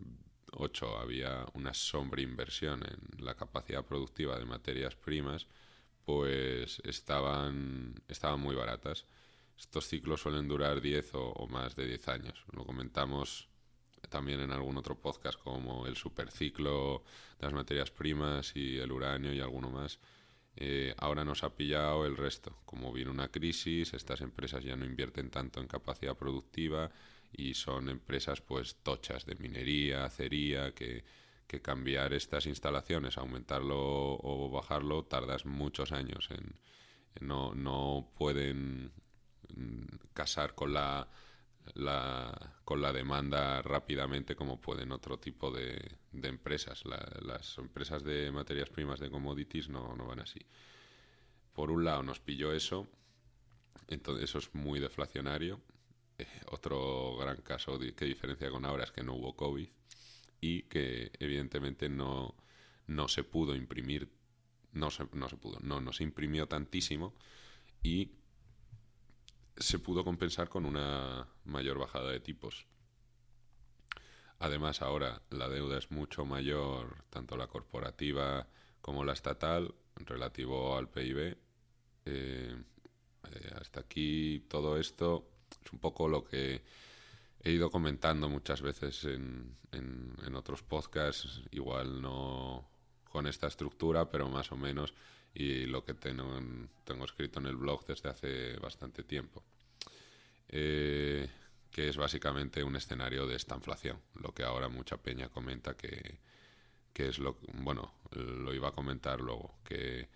8 0.58 0.98
había 0.98 1.46
una 1.54 1.74
sombra 1.74 2.22
inversión 2.22 2.84
en 2.84 3.26
la 3.26 3.36
capacidad 3.36 3.86
productiva 3.86 4.38
de 4.38 4.46
materias 4.46 4.96
primas, 4.96 5.48
pues 6.06 6.82
estaban, 6.84 7.96
estaban 8.08 8.40
muy 8.40 8.56
baratas. 8.56 9.06
Estos 9.58 9.88
ciclos 9.88 10.22
suelen 10.22 10.48
durar 10.48 10.82
10 10.82 11.12
o, 11.14 11.48
más 11.48 11.76
de 11.76 11.86
10 11.88 12.08
años. 12.10 12.44
Lo 12.52 12.66
comentamos 12.66 13.48
también 14.10 14.42
en 14.42 14.52
algún 14.52 14.78
otro 14.78 15.00
podcast 15.00 15.40
como 15.40 15.88
el 15.88 15.96
superciclo 15.96 17.04
de 17.40 17.46
las 17.46 17.54
materias 17.54 17.92
primas 17.92 18.56
y 18.56 18.78
el 18.78 18.92
uranio 18.92 19.34
y 19.34 19.40
alguno 19.40 19.70
más. 19.70 20.00
Eh, 20.56 20.94
ahora 20.98 21.24
nos 21.24 21.44
ha 21.44 21.56
pillado 21.56 22.06
el 22.06 22.18
resto. 22.18 22.58
Como 22.66 22.92
viene 22.92 23.12
una 23.12 23.30
crisis, 23.30 23.94
estas 23.94 24.22
empresas 24.22 24.64
ya 24.64 24.76
no 24.76 24.86
invierten 24.86 25.30
tanto 25.30 25.62
en 25.62 25.68
capacidad 25.68 26.16
productiva 26.16 26.92
y 27.34 27.54
son 27.56 27.90
empresas 27.90 28.42
pues 28.42 28.76
tochas 28.84 29.26
de 29.26 29.36
minería, 29.36 30.06
acería, 30.06 30.74
que, 30.74 31.04
que 31.48 31.62
cambiar 31.62 32.14
estas 32.14 32.46
instalaciones, 32.46 33.18
aumentarlo 33.18 33.78
o 33.78 34.50
bajarlo, 34.50 35.06
tardas 35.06 35.46
muchos 35.46 35.92
años 35.92 36.30
en, 36.32 36.56
no, 37.22 37.54
no 37.54 38.12
pueden 38.18 38.92
mm, 39.56 39.86
casar 40.14 40.56
con 40.56 40.74
la, 40.74 41.08
con 42.64 42.82
la 42.82 42.94
demanda 42.94 43.62
rápidamente 43.62 44.36
como 44.36 44.60
pueden 44.60 44.92
otro 44.92 45.20
tipo 45.20 45.52
de, 45.52 45.98
de 46.12 46.28
empresas. 46.28 46.84
las 46.86 47.58
empresas 47.58 48.04
de 48.04 48.32
materias 48.32 48.70
primas 48.70 49.00
de 49.00 49.10
commodities 49.10 49.70
no, 49.70 49.96
no 49.96 50.06
van 50.06 50.20
así. 50.20 50.40
Por 51.54 51.72
un 51.72 51.84
lado 51.84 52.04
nos 52.04 52.20
pilló 52.20 52.52
eso, 52.52 52.88
entonces 53.88 54.26
eso 54.26 54.40
es 54.40 54.54
muy 54.56 54.80
deflacionario 54.80 55.62
otro 56.52 57.16
gran 57.18 57.42
caso 57.42 57.80
que 57.80 58.06
diferencia 58.06 58.50
con 58.50 58.66
ahora 58.66 58.84
es 58.84 58.92
que 58.92 59.04
no 59.04 59.14
hubo 59.14 59.36
COVID 59.36 59.68
y 60.42 60.64
que 60.64 61.12
evidentemente 61.20 61.90
no, 61.90 62.36
no 62.88 63.08
se 63.08 63.24
pudo 63.24 63.56
imprimir, 63.56 64.10
no 64.72 64.92
se, 64.92 65.08
no 65.14 65.30
se 65.30 65.38
pudo, 65.38 65.60
no, 65.62 65.82
no 65.82 65.94
se 65.94 66.04
imprimió 66.04 66.48
tantísimo 66.48 67.14
y 67.82 68.12
se 69.58 69.80
pudo 69.80 70.04
compensar 70.04 70.50
con 70.50 70.66
una 70.66 71.28
mayor 71.46 71.78
bajada 71.78 72.12
de 72.12 72.20
tipos. 72.20 72.66
Además, 74.40 74.82
ahora 74.82 75.22
la 75.30 75.48
deuda 75.48 75.78
es 75.78 75.92
mucho 75.92 76.26
mayor, 76.26 77.06
tanto 77.10 77.38
la 77.38 77.48
corporativa 77.48 78.48
como 78.82 79.06
la 79.06 79.14
estatal, 79.14 79.74
relativo 79.96 80.76
al 80.76 80.90
PIB. 80.90 81.38
Eh, 82.06 82.56
eh, 83.32 83.52
hasta 83.60 83.82
aquí 83.82 84.46
todo 84.50 84.78
esto 84.78 85.33
es 85.64 85.72
un 85.72 85.80
poco 85.80 86.08
lo 86.08 86.24
que 86.24 86.62
he 87.44 87.52
ido 87.52 87.70
comentando 87.70 88.30
muchas 88.30 88.62
veces 88.62 89.04
en, 89.06 89.56
en, 89.72 90.36
otros 90.36 90.64
podcasts, 90.64 91.42
igual 91.52 92.02
no 92.02 92.68
con 93.04 93.28
esta 93.28 93.48
estructura, 93.48 94.10
pero 94.10 94.30
más 94.30 94.52
o 94.52 94.58
menos, 94.58 94.94
y 95.34 95.66
lo 95.66 95.84
que 95.84 95.94
tengo, 95.94 96.40
tengo 96.84 97.06
escrito 97.06 97.40
en 97.40 97.48
el 97.48 97.58
blog 97.58 97.86
desde 97.86 98.10
hace 98.10 98.58
bastante 98.58 99.04
tiempo. 99.04 99.44
Eh, 100.48 101.30
que 101.70 101.90
es 101.90 101.98
básicamente 101.98 102.64
un 102.64 102.76
escenario 102.76 103.28
de 103.28 103.36
esta 103.36 103.56
inflación, 103.56 104.00
lo 104.16 104.34
que 104.34 104.44
ahora 104.44 104.70
mucha 104.70 104.98
peña 104.98 105.30
comenta 105.30 105.76
que, 105.76 106.20
que 106.94 107.10
es 107.10 107.18
lo 107.18 107.38
bueno, 107.54 107.94
lo 108.12 108.54
iba 108.54 108.70
a 108.70 108.74
comentar 108.74 109.20
luego, 109.20 109.56
que 109.64 110.08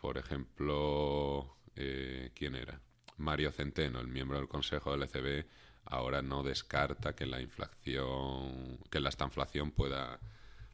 por 0.00 0.18
ejemplo, 0.18 1.54
eh, 1.76 2.32
¿quién 2.34 2.56
era? 2.56 2.80
Mario 3.22 3.52
Centeno, 3.52 4.00
el 4.00 4.08
miembro 4.08 4.36
del 4.38 4.48
Consejo 4.48 4.92
del 4.92 5.04
ECB, 5.04 5.46
ahora 5.84 6.22
no 6.22 6.42
descarta 6.42 7.14
que 7.14 7.26
la 7.26 7.40
inflación, 7.40 8.78
que 8.90 9.00
la 9.00 9.08
estanflación 9.08 9.70
pueda, 9.70 10.18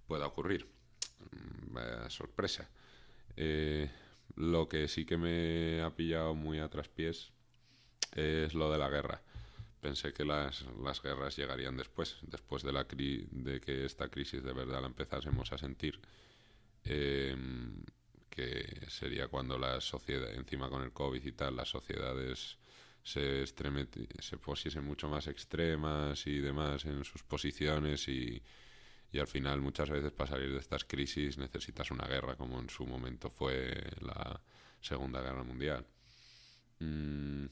pueda 0.07 0.27
ocurrir. 0.27 0.67
Mm, 1.31 2.09
sorpresa. 2.09 2.69
Eh, 3.37 3.91
lo 4.37 4.69
que 4.69 4.89
sí 4.89 5.05
que 5.05 5.17
me 5.17 5.83
ha 5.83 5.95
pillado 5.95 6.35
muy 6.35 6.59
a 6.59 6.69
traspiés 6.69 7.33
es 8.15 8.55
lo 8.55 8.71
de 8.73 8.79
la 8.79 8.89
guerra. 8.89 9.23
Pensé 9.81 10.13
que 10.13 10.25
las, 10.25 10.65
las 10.83 11.03
guerras 11.03 11.37
llegarían 11.37 11.77
después, 11.77 12.17
después 12.23 12.63
de, 12.63 12.73
la 12.73 12.85
de 12.85 13.61
que 13.61 13.85
esta 13.85 14.09
crisis 14.09 14.43
de 14.43 14.53
verdad 14.53 14.81
la 14.81 14.89
empezásemos 14.89 15.53
a 15.53 15.59
sentir. 15.59 16.01
Eh, 16.85 17.37
que 18.39 18.87
sería 18.89 19.27
cuando 19.27 19.59
la 19.59 19.81
sociedad, 19.81 20.33
encima 20.33 20.71
con 20.71 20.85
el 20.85 20.93
COVID 20.93 21.25
y 21.25 21.33
tal, 21.33 21.57
las 21.57 21.69
sociedades 21.69 22.57
se, 23.03 23.45
se 23.47 24.39
pusiesen 24.39 24.85
mucho 24.85 25.09
más 25.09 25.27
extremas 25.27 26.25
y 26.29 26.39
demás 26.39 26.85
en 26.85 27.03
sus 27.03 27.25
posiciones 27.25 28.07
y, 28.07 28.41
y 29.11 29.19
al 29.19 29.27
final 29.27 29.61
muchas 29.61 29.91
veces 29.91 30.13
para 30.13 30.31
salir 30.31 30.53
de 30.53 30.59
estas 30.61 30.85
crisis 30.85 31.37
necesitas 31.37 31.91
una 31.91 32.07
guerra 32.07 32.37
como 32.37 32.61
en 32.61 32.71
su 32.71 32.87
momento 32.87 33.29
fue 33.29 33.75
la 34.01 34.41
Segunda 34.81 35.21
Guerra 35.21 35.43
Mundial. 35.43 35.85
Mm, 36.79 37.47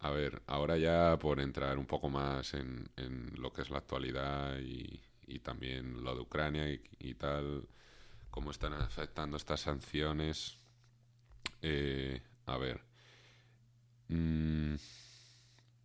a 0.00 0.10
ver, 0.10 0.42
ahora 0.48 0.76
ya 0.76 1.18
por 1.18 1.40
entrar 1.40 1.78
un 1.78 1.86
poco 1.86 2.10
más 2.10 2.52
en, 2.52 2.90
en 2.96 3.32
lo 3.40 3.54
que 3.54 3.62
es 3.62 3.70
la 3.70 3.78
actualidad 3.78 4.58
y, 4.58 5.00
y 5.26 5.38
también 5.38 6.04
lo 6.04 6.14
de 6.14 6.20
Ucrania 6.20 6.70
y, 6.70 6.82
y 6.98 7.14
tal, 7.14 7.66
cómo 8.38 8.52
están 8.52 8.72
afectando 8.72 9.36
estas 9.36 9.62
sanciones. 9.62 10.60
Eh, 11.60 12.22
a 12.46 12.56
ver. 12.56 12.84
Mm, 14.06 14.76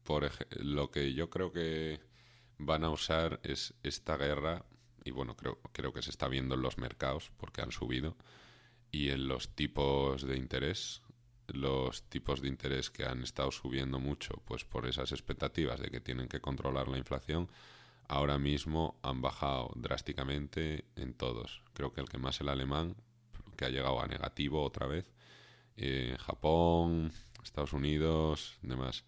por 0.03 0.29
lo 0.57 0.91
que 0.91 1.15
yo 1.15 1.31
creo 1.31 1.51
que 1.51 1.99
van 2.59 2.83
a 2.83 2.91
usar 2.91 3.39
es 3.41 3.73
esta 3.81 4.17
guerra, 4.17 4.63
y 5.03 5.09
bueno, 5.09 5.35
creo, 5.35 5.59
creo 5.71 5.93
que 5.93 6.03
se 6.03 6.11
está 6.11 6.27
viendo 6.27 6.53
en 6.53 6.61
los 6.61 6.77
mercados 6.77 7.31
porque 7.37 7.63
han 7.63 7.71
subido, 7.71 8.15
y 8.91 9.09
en 9.09 9.27
los 9.27 9.55
tipos 9.55 10.21
de 10.21 10.37
interés, 10.37 11.01
los 11.47 12.03
tipos 12.03 12.39
de 12.39 12.49
interés 12.49 12.91
que 12.91 13.05
han 13.05 13.23
estado 13.23 13.49
subiendo 13.51 13.99
mucho, 13.99 14.43
pues 14.45 14.63
por 14.63 14.85
esas 14.85 15.11
expectativas 15.11 15.79
de 15.79 15.89
que 15.89 16.01
tienen 16.01 16.27
que 16.27 16.39
controlar 16.39 16.87
la 16.87 16.99
inflación, 16.99 17.49
ahora 18.13 18.37
mismo 18.37 18.99
han 19.01 19.21
bajado 19.21 19.71
drásticamente 19.75 20.85
en 20.95 21.15
todos. 21.15 21.63
Creo 21.73 21.93
que 21.93 22.01
el 22.01 22.09
que 22.09 22.19
más 22.19 22.39
el 22.41 22.49
alemán, 22.49 22.95
que 23.57 23.65
ha 23.65 23.69
llegado 23.69 23.99
a 23.99 24.07
negativo 24.07 24.63
otra 24.63 24.85
vez, 24.85 25.11
eh, 25.77 26.15
Japón, 26.19 27.11
Estados 27.43 27.73
Unidos, 27.73 28.59
demás. 28.61 29.03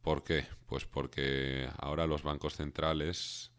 ¿Por 0.00 0.22
qué? 0.22 0.46
Pues 0.66 0.86
porque 0.86 1.68
ahora 1.78 2.06
los 2.06 2.22
bancos 2.22 2.54
centrales 2.54 3.50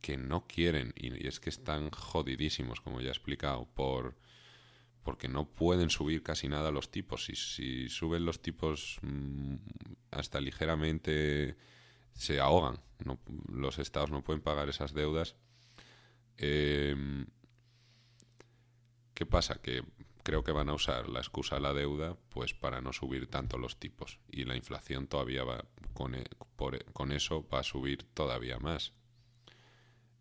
que 0.00 0.16
no 0.16 0.46
quieren, 0.46 0.94
y 0.96 1.26
es 1.26 1.38
que 1.38 1.50
están 1.50 1.90
jodidísimos, 1.90 2.80
como 2.80 3.00
ya 3.02 3.08
he 3.08 3.12
explicado, 3.12 3.68
por 3.74 4.16
porque 5.02 5.28
no 5.28 5.48
pueden 5.48 5.90
subir 5.90 6.22
casi 6.22 6.48
nada 6.48 6.70
los 6.70 6.90
tipos. 6.90 7.26
Si, 7.26 7.88
suben 7.88 8.24
los 8.24 8.40
tipos 8.40 8.98
mm, 9.02 9.56
hasta 10.12 10.40
ligeramente 10.40 11.56
se 12.14 12.40
ahogan. 12.40 12.80
Los 13.48 13.78
estados 13.78 14.10
no 14.10 14.22
pueden 14.22 14.42
pagar 14.42 14.68
esas 14.68 14.94
deudas. 14.94 15.36
Em, 16.36 17.26
¿Qué 19.14 19.26
pasa? 19.26 19.60
Que 19.60 19.84
creo 20.22 20.44
que 20.44 20.52
van 20.52 20.68
a 20.68 20.74
usar 20.74 21.08
la 21.08 21.20
excusa 21.20 21.56
de 21.56 21.62
la 21.62 21.74
deuda 21.74 22.16
pues 22.28 22.54
para 22.54 22.80
no 22.80 22.92
subir 22.92 23.28
tanto 23.28 23.58
los 23.58 23.78
tipos 23.78 24.20
y 24.30 24.44
la 24.44 24.56
inflación 24.56 25.06
todavía 25.08 25.44
va 25.44 25.64
con, 25.94 26.14
e, 26.14 26.24
por, 26.56 26.84
con 26.92 27.12
eso 27.12 27.46
va 27.48 27.60
a 27.60 27.64
subir 27.64 28.04
todavía 28.14 28.58
más 28.58 28.92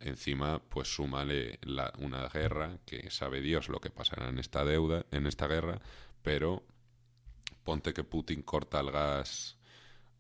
encima 0.01 0.59
pues 0.59 0.93
súmale 0.93 1.59
la, 1.61 1.93
una 1.99 2.27
guerra 2.27 2.79
que 2.85 3.09
sabe 3.09 3.41
Dios 3.41 3.69
lo 3.69 3.79
que 3.79 3.89
pasará 3.89 4.29
en 4.29 4.39
esta 4.39 4.65
deuda, 4.65 5.05
en 5.11 5.27
esta 5.27 5.47
guerra, 5.47 5.79
pero 6.21 6.63
ponte 7.63 7.93
que 7.93 8.03
Putin 8.03 8.41
corta 8.41 8.79
el 8.79 8.91
gas 8.91 9.57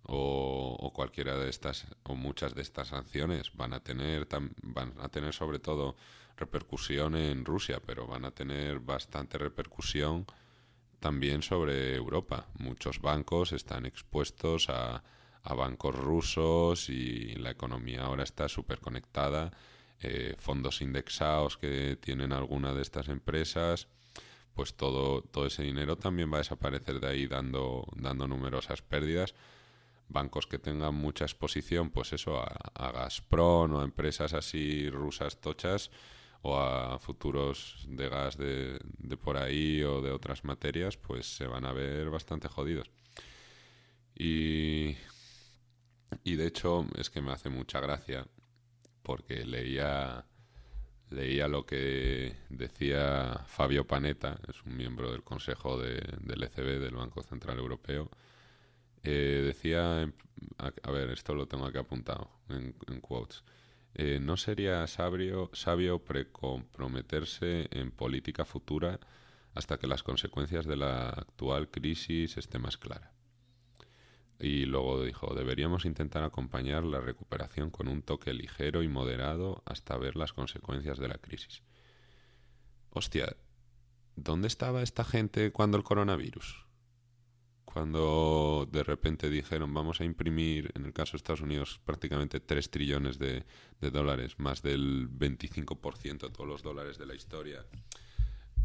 o, 0.03 0.91
cualquiera 0.93 1.37
de 1.37 1.49
estas 1.49 1.87
o 2.03 2.15
muchas 2.15 2.53
de 2.55 2.61
estas 2.61 2.89
sanciones 2.89 3.51
van 3.55 3.73
a 3.73 3.79
tener 3.81 4.27
van 4.63 4.93
a 4.99 5.09
tener 5.09 5.33
sobre 5.33 5.59
todo 5.59 5.95
repercusión 6.37 7.15
en 7.15 7.45
Rusia, 7.45 7.81
pero 7.85 8.07
van 8.07 8.25
a 8.25 8.31
tener 8.31 8.79
bastante 8.79 9.37
repercusión 9.37 10.25
también 10.99 11.43
sobre 11.43 11.95
Europa. 11.95 12.47
Muchos 12.57 12.99
bancos 12.99 13.51
están 13.51 13.85
expuestos 13.85 14.69
a, 14.69 15.03
a 15.43 15.53
bancos 15.53 15.95
rusos 15.95 16.89
y 16.89 17.35
la 17.35 17.51
economía 17.51 18.03
ahora 18.03 18.23
está 18.23 18.47
súper 18.49 18.79
conectada 18.79 19.51
eh, 20.03 20.35
fondos 20.39 20.81
indexados 20.81 21.57
que 21.57 21.95
tienen 21.95 22.33
alguna 22.33 22.73
de 22.73 22.81
estas 22.81 23.07
empresas, 23.07 23.87
pues 24.55 24.73
todo, 24.73 25.21
todo 25.21 25.45
ese 25.45 25.61
dinero 25.61 25.95
también 25.95 26.31
va 26.31 26.37
a 26.37 26.39
desaparecer 26.39 26.99
de 26.99 27.07
ahí 27.07 27.27
dando, 27.27 27.85
dando 27.95 28.27
numerosas 28.27 28.81
pérdidas. 28.81 29.35
Bancos 30.11 30.47
que 30.47 30.59
tengan 30.59 30.95
mucha 30.95 31.25
exposición, 31.25 31.89
pues 31.91 32.13
eso, 32.13 32.39
a, 32.39 32.91
Gazprom 32.91 33.73
o 33.73 33.81
a 33.81 33.83
empresas 33.83 34.33
así 34.33 34.89
rusas 34.89 35.39
tochas 35.39 35.91
o 36.43 36.57
a 36.59 36.97
futuros 36.99 37.85
de 37.87 38.09
gas 38.09 38.37
de, 38.37 38.79
de 38.97 39.17
por 39.17 39.37
ahí 39.37 39.83
o 39.83 40.01
de 40.01 40.11
otras 40.11 40.43
materias, 40.43 40.97
pues 40.97 41.35
se 41.35 41.47
van 41.47 41.65
a 41.65 41.73
ver 41.73 42.09
bastante 42.09 42.47
jodidos. 42.47 42.89
Y, 44.15 44.97
y 46.23 46.35
de 46.35 46.47
hecho 46.47 46.85
es 46.97 47.09
que 47.09 47.21
me 47.21 47.31
hace 47.31 47.49
mucha 47.49 47.79
gracia 47.79 48.27
porque 49.03 49.45
leía, 49.45 50.25
leía 51.09 51.47
lo 51.47 51.65
que 51.65 52.35
decía 52.49 53.43
Fabio 53.47 53.87
Panetta, 53.87 54.39
es 54.47 54.63
un 54.63 54.77
miembro 54.77 55.11
del 55.11 55.23
Consejo 55.23 55.79
del 55.79 56.43
ECB, 56.43 56.79
del 56.79 56.95
Banco 56.95 57.23
Central 57.23 57.59
Europeo. 57.59 58.09
Eh, 59.03 59.41
decía, 59.45 60.11
a, 60.57 60.91
ver, 60.91 61.09
esto 61.09 61.33
lo 61.33 61.47
tengo 61.47 61.65
aquí 61.65 61.77
apuntado 61.77 62.29
en, 62.49 62.73
quotes. 63.01 63.43
Eh, 63.93 64.19
no 64.21 64.37
sería 64.37 64.85
sabio, 64.87 65.49
sabio 65.53 65.99
precomprometerse 65.99 67.67
en 67.71 67.91
política 67.91 68.45
futura 68.45 68.99
hasta 69.53 69.77
que 69.77 69.87
las 69.87 70.03
consecuencias 70.03 70.65
de 70.65 70.77
la 70.77 71.09
actual 71.09 71.69
crisis 71.69 72.37
estén 72.37 72.61
más 72.61 72.77
claras. 72.77 73.11
Y 74.39 74.65
luego 74.65 75.03
dijo, 75.03 75.35
deberíamos 75.35 75.85
intentar 75.85 76.23
acompañar 76.23 76.83
la 76.83 76.99
recuperación 76.99 77.69
con 77.69 77.87
un 77.87 78.01
toque 78.01 78.33
ligero 78.33 78.81
y 78.81 78.87
moderado 78.87 79.61
hasta 79.65 79.97
ver 79.97 80.15
las 80.15 80.33
consecuencias 80.33 80.97
de 80.97 81.07
la 81.07 81.17
crisis. 81.19 81.61
Hostia, 82.89 83.35
¿dónde 84.15 84.47
estaba 84.47 84.81
esta 84.81 85.03
gente 85.03 85.51
cuando 85.51 85.77
el 85.77 85.83
coronavirus? 85.83 86.65
Cuando 87.65 88.67
de 88.69 88.83
repente 88.83 89.29
dijeron 89.29 89.73
vamos 89.73 90.01
a 90.01 90.03
imprimir, 90.03 90.71
en 90.75 90.85
el 90.85 90.93
caso 90.93 91.13
de 91.13 91.17
Estados 91.17 91.41
Unidos, 91.41 91.79
prácticamente 91.85 92.39
3 92.39 92.69
trillones 92.69 93.17
de, 93.17 93.45
dólares, 93.79 94.35
más 94.39 94.61
del 94.61 95.09
25% 95.09 96.19
de 96.19 96.29
todos 96.29 96.47
los 96.47 96.63
dólares 96.63 96.97
de 96.97 97.05
la 97.05 97.15
historia, 97.15 97.65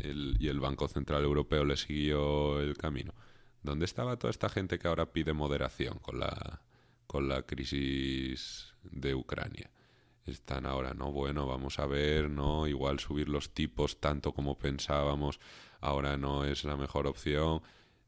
y 0.00 0.48
el 0.48 0.60
Banco 0.60 0.88
Central 0.88 1.22
Europeo 1.24 1.64
le 1.64 1.76
siguió 1.76 2.60
el 2.60 2.76
camino. 2.76 3.14
¿Dónde 3.62 3.84
estaba 3.84 4.16
toda 4.16 4.30
esta 4.30 4.48
gente 4.48 4.78
que 4.78 4.88
ahora 4.88 5.12
pide 5.12 5.32
moderación 5.32 5.98
con 5.98 6.20
la, 6.20 6.62
con 7.06 7.28
la 7.28 7.42
crisis 7.42 8.74
de 8.82 9.14
Ucrania? 9.14 9.70
Están 10.26 10.66
ahora, 10.66 10.92
no, 10.92 11.12
bueno, 11.12 11.46
vamos 11.46 11.78
a 11.78 11.86
ver, 11.86 12.28
no, 12.28 12.66
igual 12.66 12.98
subir 12.98 13.28
los 13.28 13.54
tipos 13.54 14.00
tanto 14.00 14.32
como 14.32 14.58
pensábamos, 14.58 15.38
ahora 15.80 16.16
no 16.16 16.44
es 16.44 16.64
la 16.64 16.76
mejor 16.76 17.06
opción, 17.06 17.62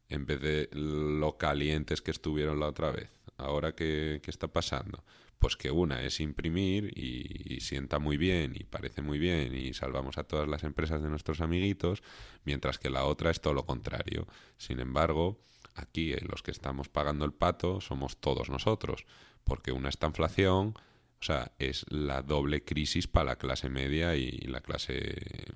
en 0.09 0.27
vez 0.27 0.41
de 0.41 0.69
lo 0.73 1.37
calientes 1.37 2.03
que 2.03 2.11
estuvieron 2.11 2.61
la 2.61 2.69
otra 2.69 2.91
vez. 2.91 3.11
Ahora, 3.37 3.75
¿qué, 3.75 4.21
qué 4.23 4.31
está 4.31 4.49
pasando? 4.49 5.05
Pues 5.39 5.57
que 5.57 5.71
una 5.71 6.03
es 6.03 6.21
imprimir 6.21 6.93
y, 6.99 7.61
sienta 7.61 7.99
muy 7.99 8.17
bien 8.17 8.55
y 8.57 8.65
parece 8.65 9.03
muy 9.03 9.19
bien 9.19 9.55
y 9.55 9.75
salvamos 9.75 10.19
a 10.19 10.25
todas 10.25 10.49
las 10.49 10.65
empresas 10.65 11.03
de 11.03 11.09
nuestros 11.09 11.41
amiguitos, 11.41 12.03
mientras 12.45 12.79
que 12.79 12.91
la 12.91 13.05
otra 13.05 13.31
es 13.31 13.41
todo 13.41 13.55
lo 13.55 13.65
contrario. 13.65 14.27
Sin 14.57 14.81
embargo, 14.81 15.41
aquí 15.75 16.13
eh, 16.13 16.21
los 16.29 16.43
que 16.43 16.51
estamos 16.51 16.89
pagando 16.89 17.25
el 17.25 17.33
pato 17.33 17.81
somos 17.81 18.17
todos 18.17 18.49
nosotros, 18.51 19.07
porque 19.45 19.71
una 19.71 19.89
esta 19.89 20.07
inflación, 20.07 20.75
o 21.21 21.23
sea, 21.23 21.53
es 21.59 21.85
la 21.89 22.23
doble 22.23 22.65
crisis 22.65 23.07
para 23.07 23.27
la 23.27 23.37
clase 23.37 23.69
media 23.69 24.17
y 24.17 24.31
la 24.43 24.61
clase 24.61 25.47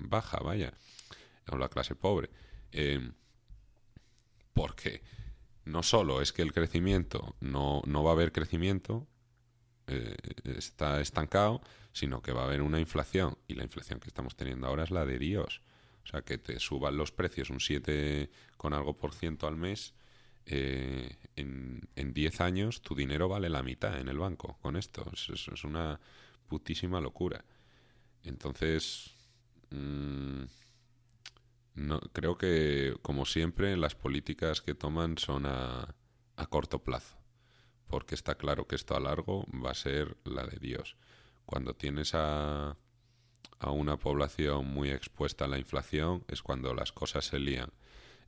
baja, 0.00 0.38
vaya, 0.38 0.72
o 1.50 1.56
la 1.56 1.68
clase 1.68 1.94
pobre. 1.94 2.30
Eh, 2.72 3.10
porque 4.56 5.02
no 5.66 5.82
solo 5.82 6.22
es 6.22 6.32
que 6.32 6.40
el 6.40 6.54
crecimiento 6.54 7.36
no, 7.40 7.82
no 7.84 8.02
va 8.02 8.12
a 8.12 8.14
haber 8.14 8.32
crecimiento, 8.32 9.06
eh, 9.86 10.16
está 10.44 11.02
estancado, 11.02 11.60
sino 11.92 12.22
que 12.22 12.32
va 12.32 12.40
a 12.40 12.46
haber 12.46 12.62
una 12.62 12.80
inflación 12.80 13.36
y 13.48 13.54
la 13.54 13.64
inflación 13.64 14.00
que 14.00 14.08
estamos 14.08 14.34
teniendo 14.34 14.66
ahora 14.66 14.84
es 14.84 14.90
la 14.90 15.04
de 15.04 15.18
Dios. 15.18 15.60
O 16.04 16.06
sea, 16.06 16.22
que 16.22 16.38
te 16.38 16.58
suban 16.58 16.96
los 16.96 17.12
precios 17.12 17.50
un 17.50 17.60
7 17.60 18.30
con 18.56 18.72
algo 18.72 18.96
por 18.96 19.12
ciento 19.12 19.46
al 19.46 19.56
mes, 19.56 19.92
eh, 20.46 21.16
en, 21.34 21.86
en 21.94 22.14
10 22.14 22.40
años 22.40 22.80
tu 22.80 22.94
dinero 22.94 23.28
vale 23.28 23.50
la 23.50 23.62
mitad 23.62 24.00
en 24.00 24.08
el 24.08 24.16
banco 24.16 24.56
con 24.62 24.76
esto. 24.76 25.04
Es, 25.12 25.64
una 25.64 26.00
putísima 26.48 26.98
locura. 27.02 27.44
Entonces, 28.22 29.14
mm, 29.70 30.44
no, 31.76 32.00
creo 32.12 32.36
que, 32.36 32.96
como 33.02 33.24
siempre, 33.24 33.76
las 33.76 33.94
políticas 33.94 34.60
que 34.62 34.74
toman 34.74 35.18
son 35.18 35.46
a, 35.46 35.94
a 36.36 36.46
corto 36.46 36.82
plazo 36.82 37.16
porque 37.86 38.14
está 38.14 38.36
claro 38.36 38.66
que 38.66 38.76
esto 38.76 38.96
a 38.96 39.00
largo 39.00 39.46
va 39.64 39.70
a 39.70 39.74
ser 39.74 40.16
la 40.24 40.44
de 40.44 40.58
Dios. 40.58 40.96
Cuando 41.44 41.74
tienes 41.74 42.14
a, 42.14 42.76
a 43.58 43.70
una 43.70 43.96
población 43.98 44.66
muy 44.66 44.90
expuesta 44.90 45.44
a 45.44 45.48
la 45.48 45.58
inflación 45.58 46.24
es 46.28 46.42
cuando 46.42 46.74
las 46.74 46.92
cosas 46.92 47.26
se 47.26 47.38
lían, 47.38 47.72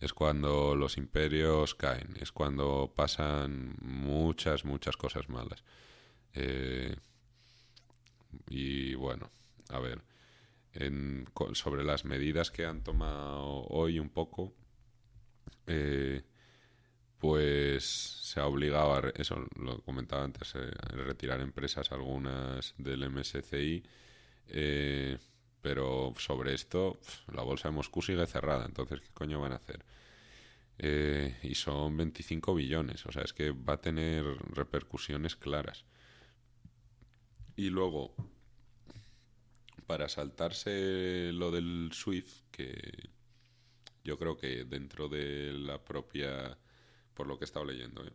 es 0.00 0.12
cuando 0.12 0.76
los 0.76 0.96
imperios 0.96 1.74
caen, 1.74 2.16
es 2.20 2.30
cuando 2.30 2.92
pasan 2.94 3.76
muchas, 3.80 4.64
muchas 4.64 4.96
cosas 4.96 5.28
malas. 5.28 5.64
Eh, 6.34 6.96
y 8.48 8.94
bueno, 8.94 9.30
a 9.70 9.80
ver, 9.80 10.02
sobre 11.52 11.84
las 11.84 12.04
medidas 12.04 12.50
que 12.50 12.64
han 12.64 12.82
tomado 12.82 13.64
hoy 13.68 13.98
un 13.98 14.10
poco, 14.10 14.54
eh, 15.66 16.22
pues 17.18 17.84
se 17.84 18.40
ha 18.40 18.46
obligado 18.46 18.94
a, 18.94 19.08
eso 19.16 19.46
lo 19.56 19.82
comentaba 19.82 20.24
antes, 20.24 20.54
eh, 20.54 20.70
retirar 20.92 21.40
empresas 21.40 21.90
algunas 21.90 22.74
del 22.78 23.10
MSCI, 23.10 23.82
eh, 24.48 25.18
pero 25.60 26.14
sobre 26.16 26.54
esto 26.54 26.98
la 27.32 27.42
bolsa 27.42 27.68
de 27.68 27.74
Moscú 27.74 28.02
sigue 28.02 28.26
cerrada, 28.26 28.64
entonces 28.64 29.00
¿qué 29.00 29.08
coño 29.12 29.40
van 29.40 29.52
a 29.52 29.56
hacer? 29.56 29.84
Y 31.42 31.56
son 31.56 31.96
25 31.96 32.54
billones, 32.54 33.04
o 33.04 33.10
sea, 33.10 33.22
es 33.22 33.32
que 33.32 33.50
va 33.50 33.74
a 33.74 33.80
tener 33.80 34.24
repercusiones 34.54 35.34
claras. 35.34 35.84
Y 37.56 37.70
luego, 37.70 38.14
para 39.88 40.10
saltarse 40.10 41.30
lo 41.32 41.50
del 41.50 41.88
SWIFT, 41.94 42.50
que 42.50 43.08
yo 44.04 44.18
creo 44.18 44.36
que 44.36 44.66
dentro 44.66 45.08
de 45.08 45.50
la 45.54 45.82
propia, 45.82 46.58
por 47.14 47.26
lo 47.26 47.38
que 47.38 47.44
he 47.44 47.46
estado 47.46 47.64
leyendo, 47.64 48.04
¿eh? 48.04 48.12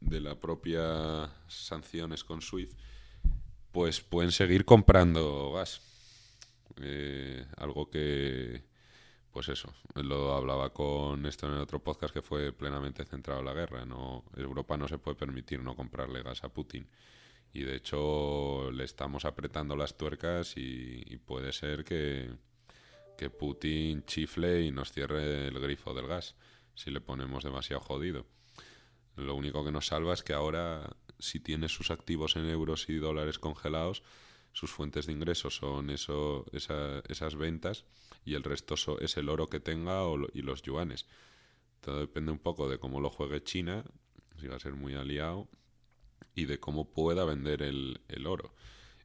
de 0.00 0.20
la 0.20 0.40
propia 0.40 1.30
sanciones 1.48 2.24
con 2.24 2.40
SWIFT, 2.40 2.78
pues 3.72 4.00
pueden 4.00 4.32
seguir 4.32 4.64
comprando 4.64 5.52
gas. 5.52 5.82
Eh, 6.80 7.44
algo 7.58 7.90
que, 7.90 8.64
pues 9.32 9.50
eso, 9.50 9.74
lo 9.96 10.34
hablaba 10.34 10.72
con 10.72 11.26
esto 11.26 11.46
en 11.46 11.58
otro 11.58 11.84
podcast 11.84 12.14
que 12.14 12.22
fue 12.22 12.52
plenamente 12.52 13.04
centrado 13.04 13.40
en 13.40 13.46
la 13.46 13.52
guerra. 13.52 13.84
No, 13.84 14.24
Europa 14.34 14.78
no 14.78 14.88
se 14.88 14.96
puede 14.96 15.14
permitir 15.14 15.60
no 15.60 15.76
comprarle 15.76 16.22
gas 16.22 16.42
a 16.42 16.48
Putin. 16.48 16.88
Y 17.52 17.64
de 17.64 17.76
hecho 17.76 18.70
le 18.70 18.84
estamos 18.84 19.24
apretando 19.24 19.76
las 19.76 19.96
tuercas 19.96 20.54
y, 20.56 21.18
puede 21.26 21.52
ser 21.52 21.84
que, 21.84 22.30
que 23.18 23.30
Putin 23.30 24.04
chifle 24.04 24.62
y 24.62 24.70
nos 24.70 24.92
cierre 24.92 25.48
el 25.48 25.60
grifo 25.60 25.92
del 25.92 26.06
gas 26.06 26.34
si 26.74 26.90
le 26.90 27.00
ponemos 27.00 27.44
demasiado 27.44 27.82
jodido. 27.82 28.26
Lo 29.16 29.34
único 29.34 29.64
que 29.64 29.72
nos 29.72 29.86
salva 29.86 30.14
es 30.14 30.22
que 30.22 30.32
ahora, 30.32 30.96
si 31.18 31.40
tiene 31.40 31.68
sus 31.68 31.90
activos 31.90 32.36
en 32.36 32.46
euros 32.46 32.88
y 32.88 32.94
dólares 32.94 33.38
congelados, 33.38 34.02
sus 34.52 34.70
fuentes 34.70 35.06
de 35.06 35.12
ingresos 35.12 35.56
son 35.56 35.90
eso, 35.90 36.46
esas 36.52 37.36
ventas 37.36 37.84
y 38.24 38.34
el 38.34 38.42
resto 38.42 38.74
es 39.00 39.16
el 39.16 39.28
oro 39.28 39.48
que 39.48 39.60
tenga 39.60 40.02
y 40.32 40.42
los 40.42 40.62
yuanes. 40.62 41.06
Todo 41.80 42.00
depende 42.00 42.32
un 42.32 42.38
poco 42.38 42.68
de 42.68 42.78
cómo 42.78 43.00
lo 43.00 43.10
juegue 43.10 43.42
China, 43.42 43.84
si 44.40 44.46
va 44.46 44.56
a 44.56 44.60
ser 44.60 44.74
muy 44.74 44.94
aliado, 44.94 45.48
y 46.34 46.46
de 46.46 46.58
cómo 46.58 46.92
pueda 46.92 47.24
vender 47.24 47.62
el, 47.62 48.26
oro. 48.26 48.54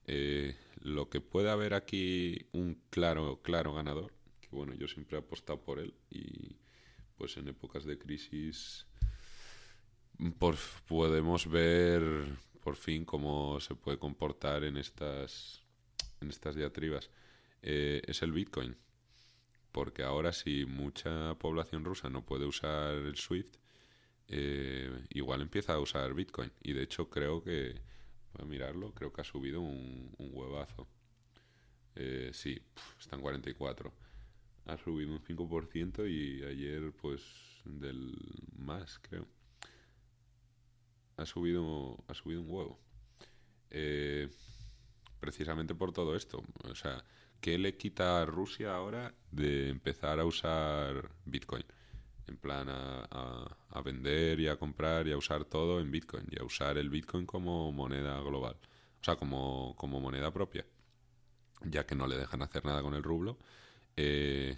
Eh, 0.05 0.55
lo 0.81 1.09
que 1.09 1.21
puede 1.21 1.49
haber 1.49 1.73
aquí 1.73 2.47
un 2.53 2.81
claro, 2.89 3.41
claro 3.41 3.73
ganador, 3.73 4.13
que 4.41 4.49
bueno, 4.51 4.73
yo 4.73 4.87
siempre 4.87 5.17
he 5.17 5.21
apostado 5.21 5.61
por 5.61 5.79
él 5.79 5.93
y 6.09 6.55
pues 7.17 7.35
en 7.37 7.47
épocas 7.47 7.83
de 7.85 7.97
crisis 7.97 8.87
podemos 10.87 11.49
ver 11.49 12.03
por 12.61 12.75
fin 12.75 13.05
cómo 13.05 13.59
se 13.59 13.75
puede 13.75 13.97
comportar 13.97 14.63
en 14.63 14.77
estas, 14.77 15.63
en 16.21 16.29
estas 16.29 16.55
diatribas. 16.55 17.09
Eh, 17.61 18.01
es 18.05 18.21
el 18.21 18.31
Bitcoin. 18.31 18.77
Porque 19.71 20.03
ahora 20.03 20.33
si 20.33 20.65
mucha 20.65 21.35
población 21.35 21.85
rusa 21.85 22.09
no 22.09 22.25
puede 22.25 22.45
usar 22.45 22.95
el 22.95 23.15
SWIFT, 23.15 23.57
eh, 24.27 25.05
igual 25.09 25.41
empieza 25.41 25.73
a 25.73 25.79
usar 25.79 26.13
Bitcoin. 26.13 26.51
Y 26.61 26.73
de 26.73 26.83
hecho 26.83 27.09
creo 27.09 27.43
que, 27.43 27.75
voy 28.33 28.47
mirarlo, 28.47 28.93
creo 28.93 29.11
que 29.13 29.21
ha 29.21 29.25
subido 29.25 29.61
un, 29.61 30.13
huevazo. 30.17 30.87
Eh, 31.95 32.31
sí, 32.33 32.61
está 32.99 33.15
en 33.15 33.21
44. 33.21 33.93
Ha 34.65 34.77
subido 34.77 35.11
un 35.11 35.21
5% 35.21 36.09
y 36.09 36.43
ayer 36.43 36.91
pues 36.93 37.21
del 37.65 38.15
más, 38.57 38.99
creo 38.99 39.27
ha 41.17 41.25
subido, 41.25 41.97
ha 42.07 42.13
subido 42.13 42.41
un 42.41 42.49
huevo. 42.49 42.79
Eh, 43.71 44.29
precisamente 45.19 45.75
por 45.75 45.91
todo 45.91 46.15
esto. 46.15 46.43
O 46.63 46.75
sea, 46.75 47.03
¿qué 47.41 47.57
le 47.57 47.75
quita 47.75 48.21
a 48.21 48.25
Rusia 48.25 48.75
ahora 48.75 49.13
de 49.31 49.69
empezar 49.69 50.19
a 50.19 50.25
usar 50.25 51.09
Bitcoin? 51.25 51.65
En 52.27 52.37
plan, 52.37 52.67
a, 52.69 53.81
vender 53.83 54.39
y 54.39 54.47
a 54.47 54.57
comprar 54.57 55.07
y 55.07 55.13
a 55.13 55.17
usar 55.17 55.45
todo 55.45 55.79
en 55.79 55.91
Bitcoin 55.91 56.25
y 56.29 56.39
a 56.39 56.43
usar 56.43 56.77
el 56.77 56.89
Bitcoin 56.89 57.25
como 57.25 57.71
moneda 57.71 58.19
global. 58.21 58.57
O 59.01 59.03
sea, 59.03 59.15
como, 59.15 59.75
como 59.77 59.99
moneda 60.01 60.31
propia. 60.33 60.65
Ya 61.63 61.85
que 61.85 61.95
no 61.95 62.07
le 62.07 62.17
dejan 62.17 62.41
hacer 62.41 62.65
nada 62.65 62.81
con 62.81 62.95
el 62.95 63.03
rublo. 63.03 63.37
Eh, 63.95 64.57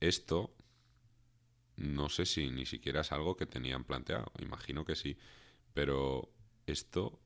esto 0.00 0.54
no 1.76 2.10
sé 2.10 2.26
si 2.26 2.50
ni 2.50 2.66
siquiera 2.66 3.00
es 3.00 3.12
algo 3.12 3.36
que 3.36 3.46
tenían 3.46 3.84
planteado. 3.84 4.32
Imagino 4.38 4.84
que 4.84 4.94
sí. 4.94 5.16
Pero 5.72 6.30
esto 6.66 7.18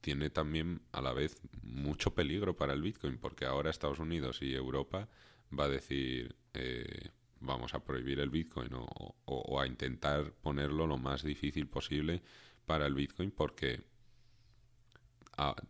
tiene 0.00 0.30
también 0.30 0.82
a 0.92 1.00
la 1.00 1.12
vez 1.12 1.40
mucho 1.62 2.14
peligro 2.14 2.56
para 2.56 2.72
el 2.74 2.82
Bitcoin, 2.82 3.18
porque 3.18 3.46
ahora 3.46 3.70
Estados 3.70 3.98
Unidos 3.98 4.42
y 4.42 4.54
Europa 4.54 5.08
va 5.58 5.64
a 5.64 5.68
decir 5.68 6.36
eh, 6.54 7.10
vamos 7.42 7.74
a 7.74 7.84
prohibir 7.84 8.20
el 8.20 8.30
Bitcoin 8.30 8.70
o, 8.74 9.60
a 9.60 9.66
intentar 9.66 10.32
ponerlo 10.32 10.86
lo 10.86 10.96
más 10.96 11.22
difícil 11.22 11.66
posible 11.66 12.22
para 12.66 12.86
el 12.86 12.94
Bitcoin, 12.94 13.30
porque 13.30 13.84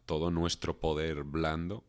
todo 0.06 0.30
nuestro 0.30 0.78
poder 0.78 1.22
blando 1.22 1.84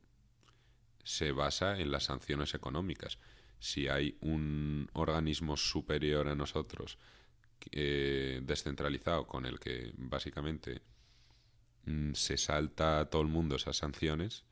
se 1.03 1.31
basa 1.31 1.79
en 1.79 1.91
las 1.91 2.05
sanciones 2.05 2.53
económicas. 2.53 3.19
Si 3.59 3.87
hay 3.87 4.17
un 4.21 4.89
organismo 4.93 5.57
superior 5.57 6.27
a 6.27 6.35
nosotros 6.35 6.97
eh, 7.71 8.41
descentralizado 8.43 9.25
con 9.25 9.45
el 9.45 9.59
que 9.59 9.93
básicamente 9.97 10.81
mm, 11.85 12.13
se 12.13 12.37
salta 12.37 12.99
a 12.99 13.09
todo 13.09 13.21
el 13.21 13.27
mundo 13.27 13.55
esas 13.55 13.77
sanciones, 13.77 14.43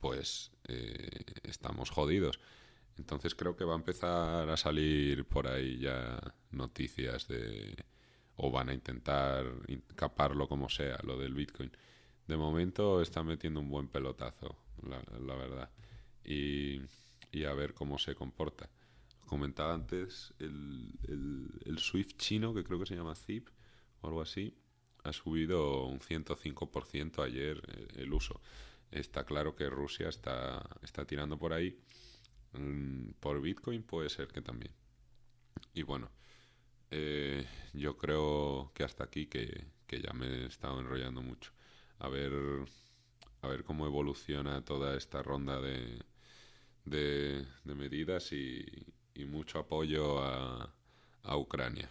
pues 0.00 0.50
eh, 0.66 1.24
estamos 1.44 1.90
jodidos. 1.90 2.40
Entonces 2.98 3.34
creo 3.34 3.56
que 3.56 3.64
va 3.64 3.74
a 3.74 3.76
empezar 3.76 4.48
a 4.48 4.56
salir 4.56 5.24
por 5.24 5.48
ahí 5.48 5.78
ya 5.78 6.20
noticias 6.50 7.26
de... 7.28 7.76
o 8.36 8.50
van 8.50 8.68
a 8.68 8.74
intentar 8.74 9.46
caparlo 9.96 10.48
como 10.48 10.68
sea, 10.68 10.98
lo 11.02 11.18
del 11.18 11.34
Bitcoin. 11.34 11.70
De 12.26 12.36
momento 12.36 13.02
está 13.02 13.22
metiendo 13.22 13.60
un 13.60 13.70
buen 13.70 13.88
pelotazo, 13.88 14.56
la, 14.82 15.34
verdad. 15.34 15.70
Y, 16.24 16.82
y 17.32 17.44
a 17.44 17.54
ver 17.54 17.74
cómo 17.74 17.98
se 17.98 18.14
comporta 18.14 18.68
comentaba 19.32 19.72
antes, 19.72 20.34
el, 20.40 20.92
el, 21.64 21.78
Swift 21.78 22.18
chino, 22.18 22.52
que 22.52 22.62
creo 22.62 22.78
que 22.78 22.84
se 22.84 22.94
llama 22.94 23.14
Zip 23.14 23.48
o 24.02 24.08
algo 24.08 24.20
así, 24.20 24.54
ha 25.04 25.12
subido 25.14 25.86
un 25.86 26.00
105% 26.00 27.24
ayer 27.24 27.62
eh, 27.66 28.02
el 28.02 28.12
uso. 28.12 28.42
Está 28.90 29.24
claro 29.24 29.56
que 29.56 29.70
Rusia 29.70 30.10
está, 30.10 30.62
está 30.82 31.06
tirando 31.06 31.38
por 31.38 31.54
ahí. 31.54 31.78
Mm, 32.52 33.12
por 33.20 33.40
Bitcoin 33.40 33.82
puede 33.82 34.08
ser 34.10 34.28
que 34.28 34.42
también. 34.42 34.72
Y 35.74 35.82
bueno, 35.82 36.10
eh, 36.90 37.46
yo 37.74 37.96
creo 37.98 38.72
que 38.74 38.84
hasta 38.84 39.04
aquí, 39.04 39.26
que, 39.26 39.66
que, 39.86 40.00
ya 40.02 40.12
me 40.12 40.26
he 40.26 40.46
estado 40.46 40.80
enrollando 40.80 41.22
mucho. 41.22 41.52
A 41.98 42.08
ver, 42.08 42.32
a 43.42 43.48
ver 43.48 43.64
cómo 43.64 43.86
evoluciona 43.86 44.64
toda 44.64 44.96
esta 44.96 45.22
ronda 45.22 45.60
de, 45.60 46.02
de, 46.84 47.46
medidas 47.64 48.32
y, 48.32 48.64
y 49.14 49.24
mucho 49.24 49.58
apoyo 49.60 50.20
a, 50.22 50.74
a 51.22 51.36
Ucrania. 51.36 51.90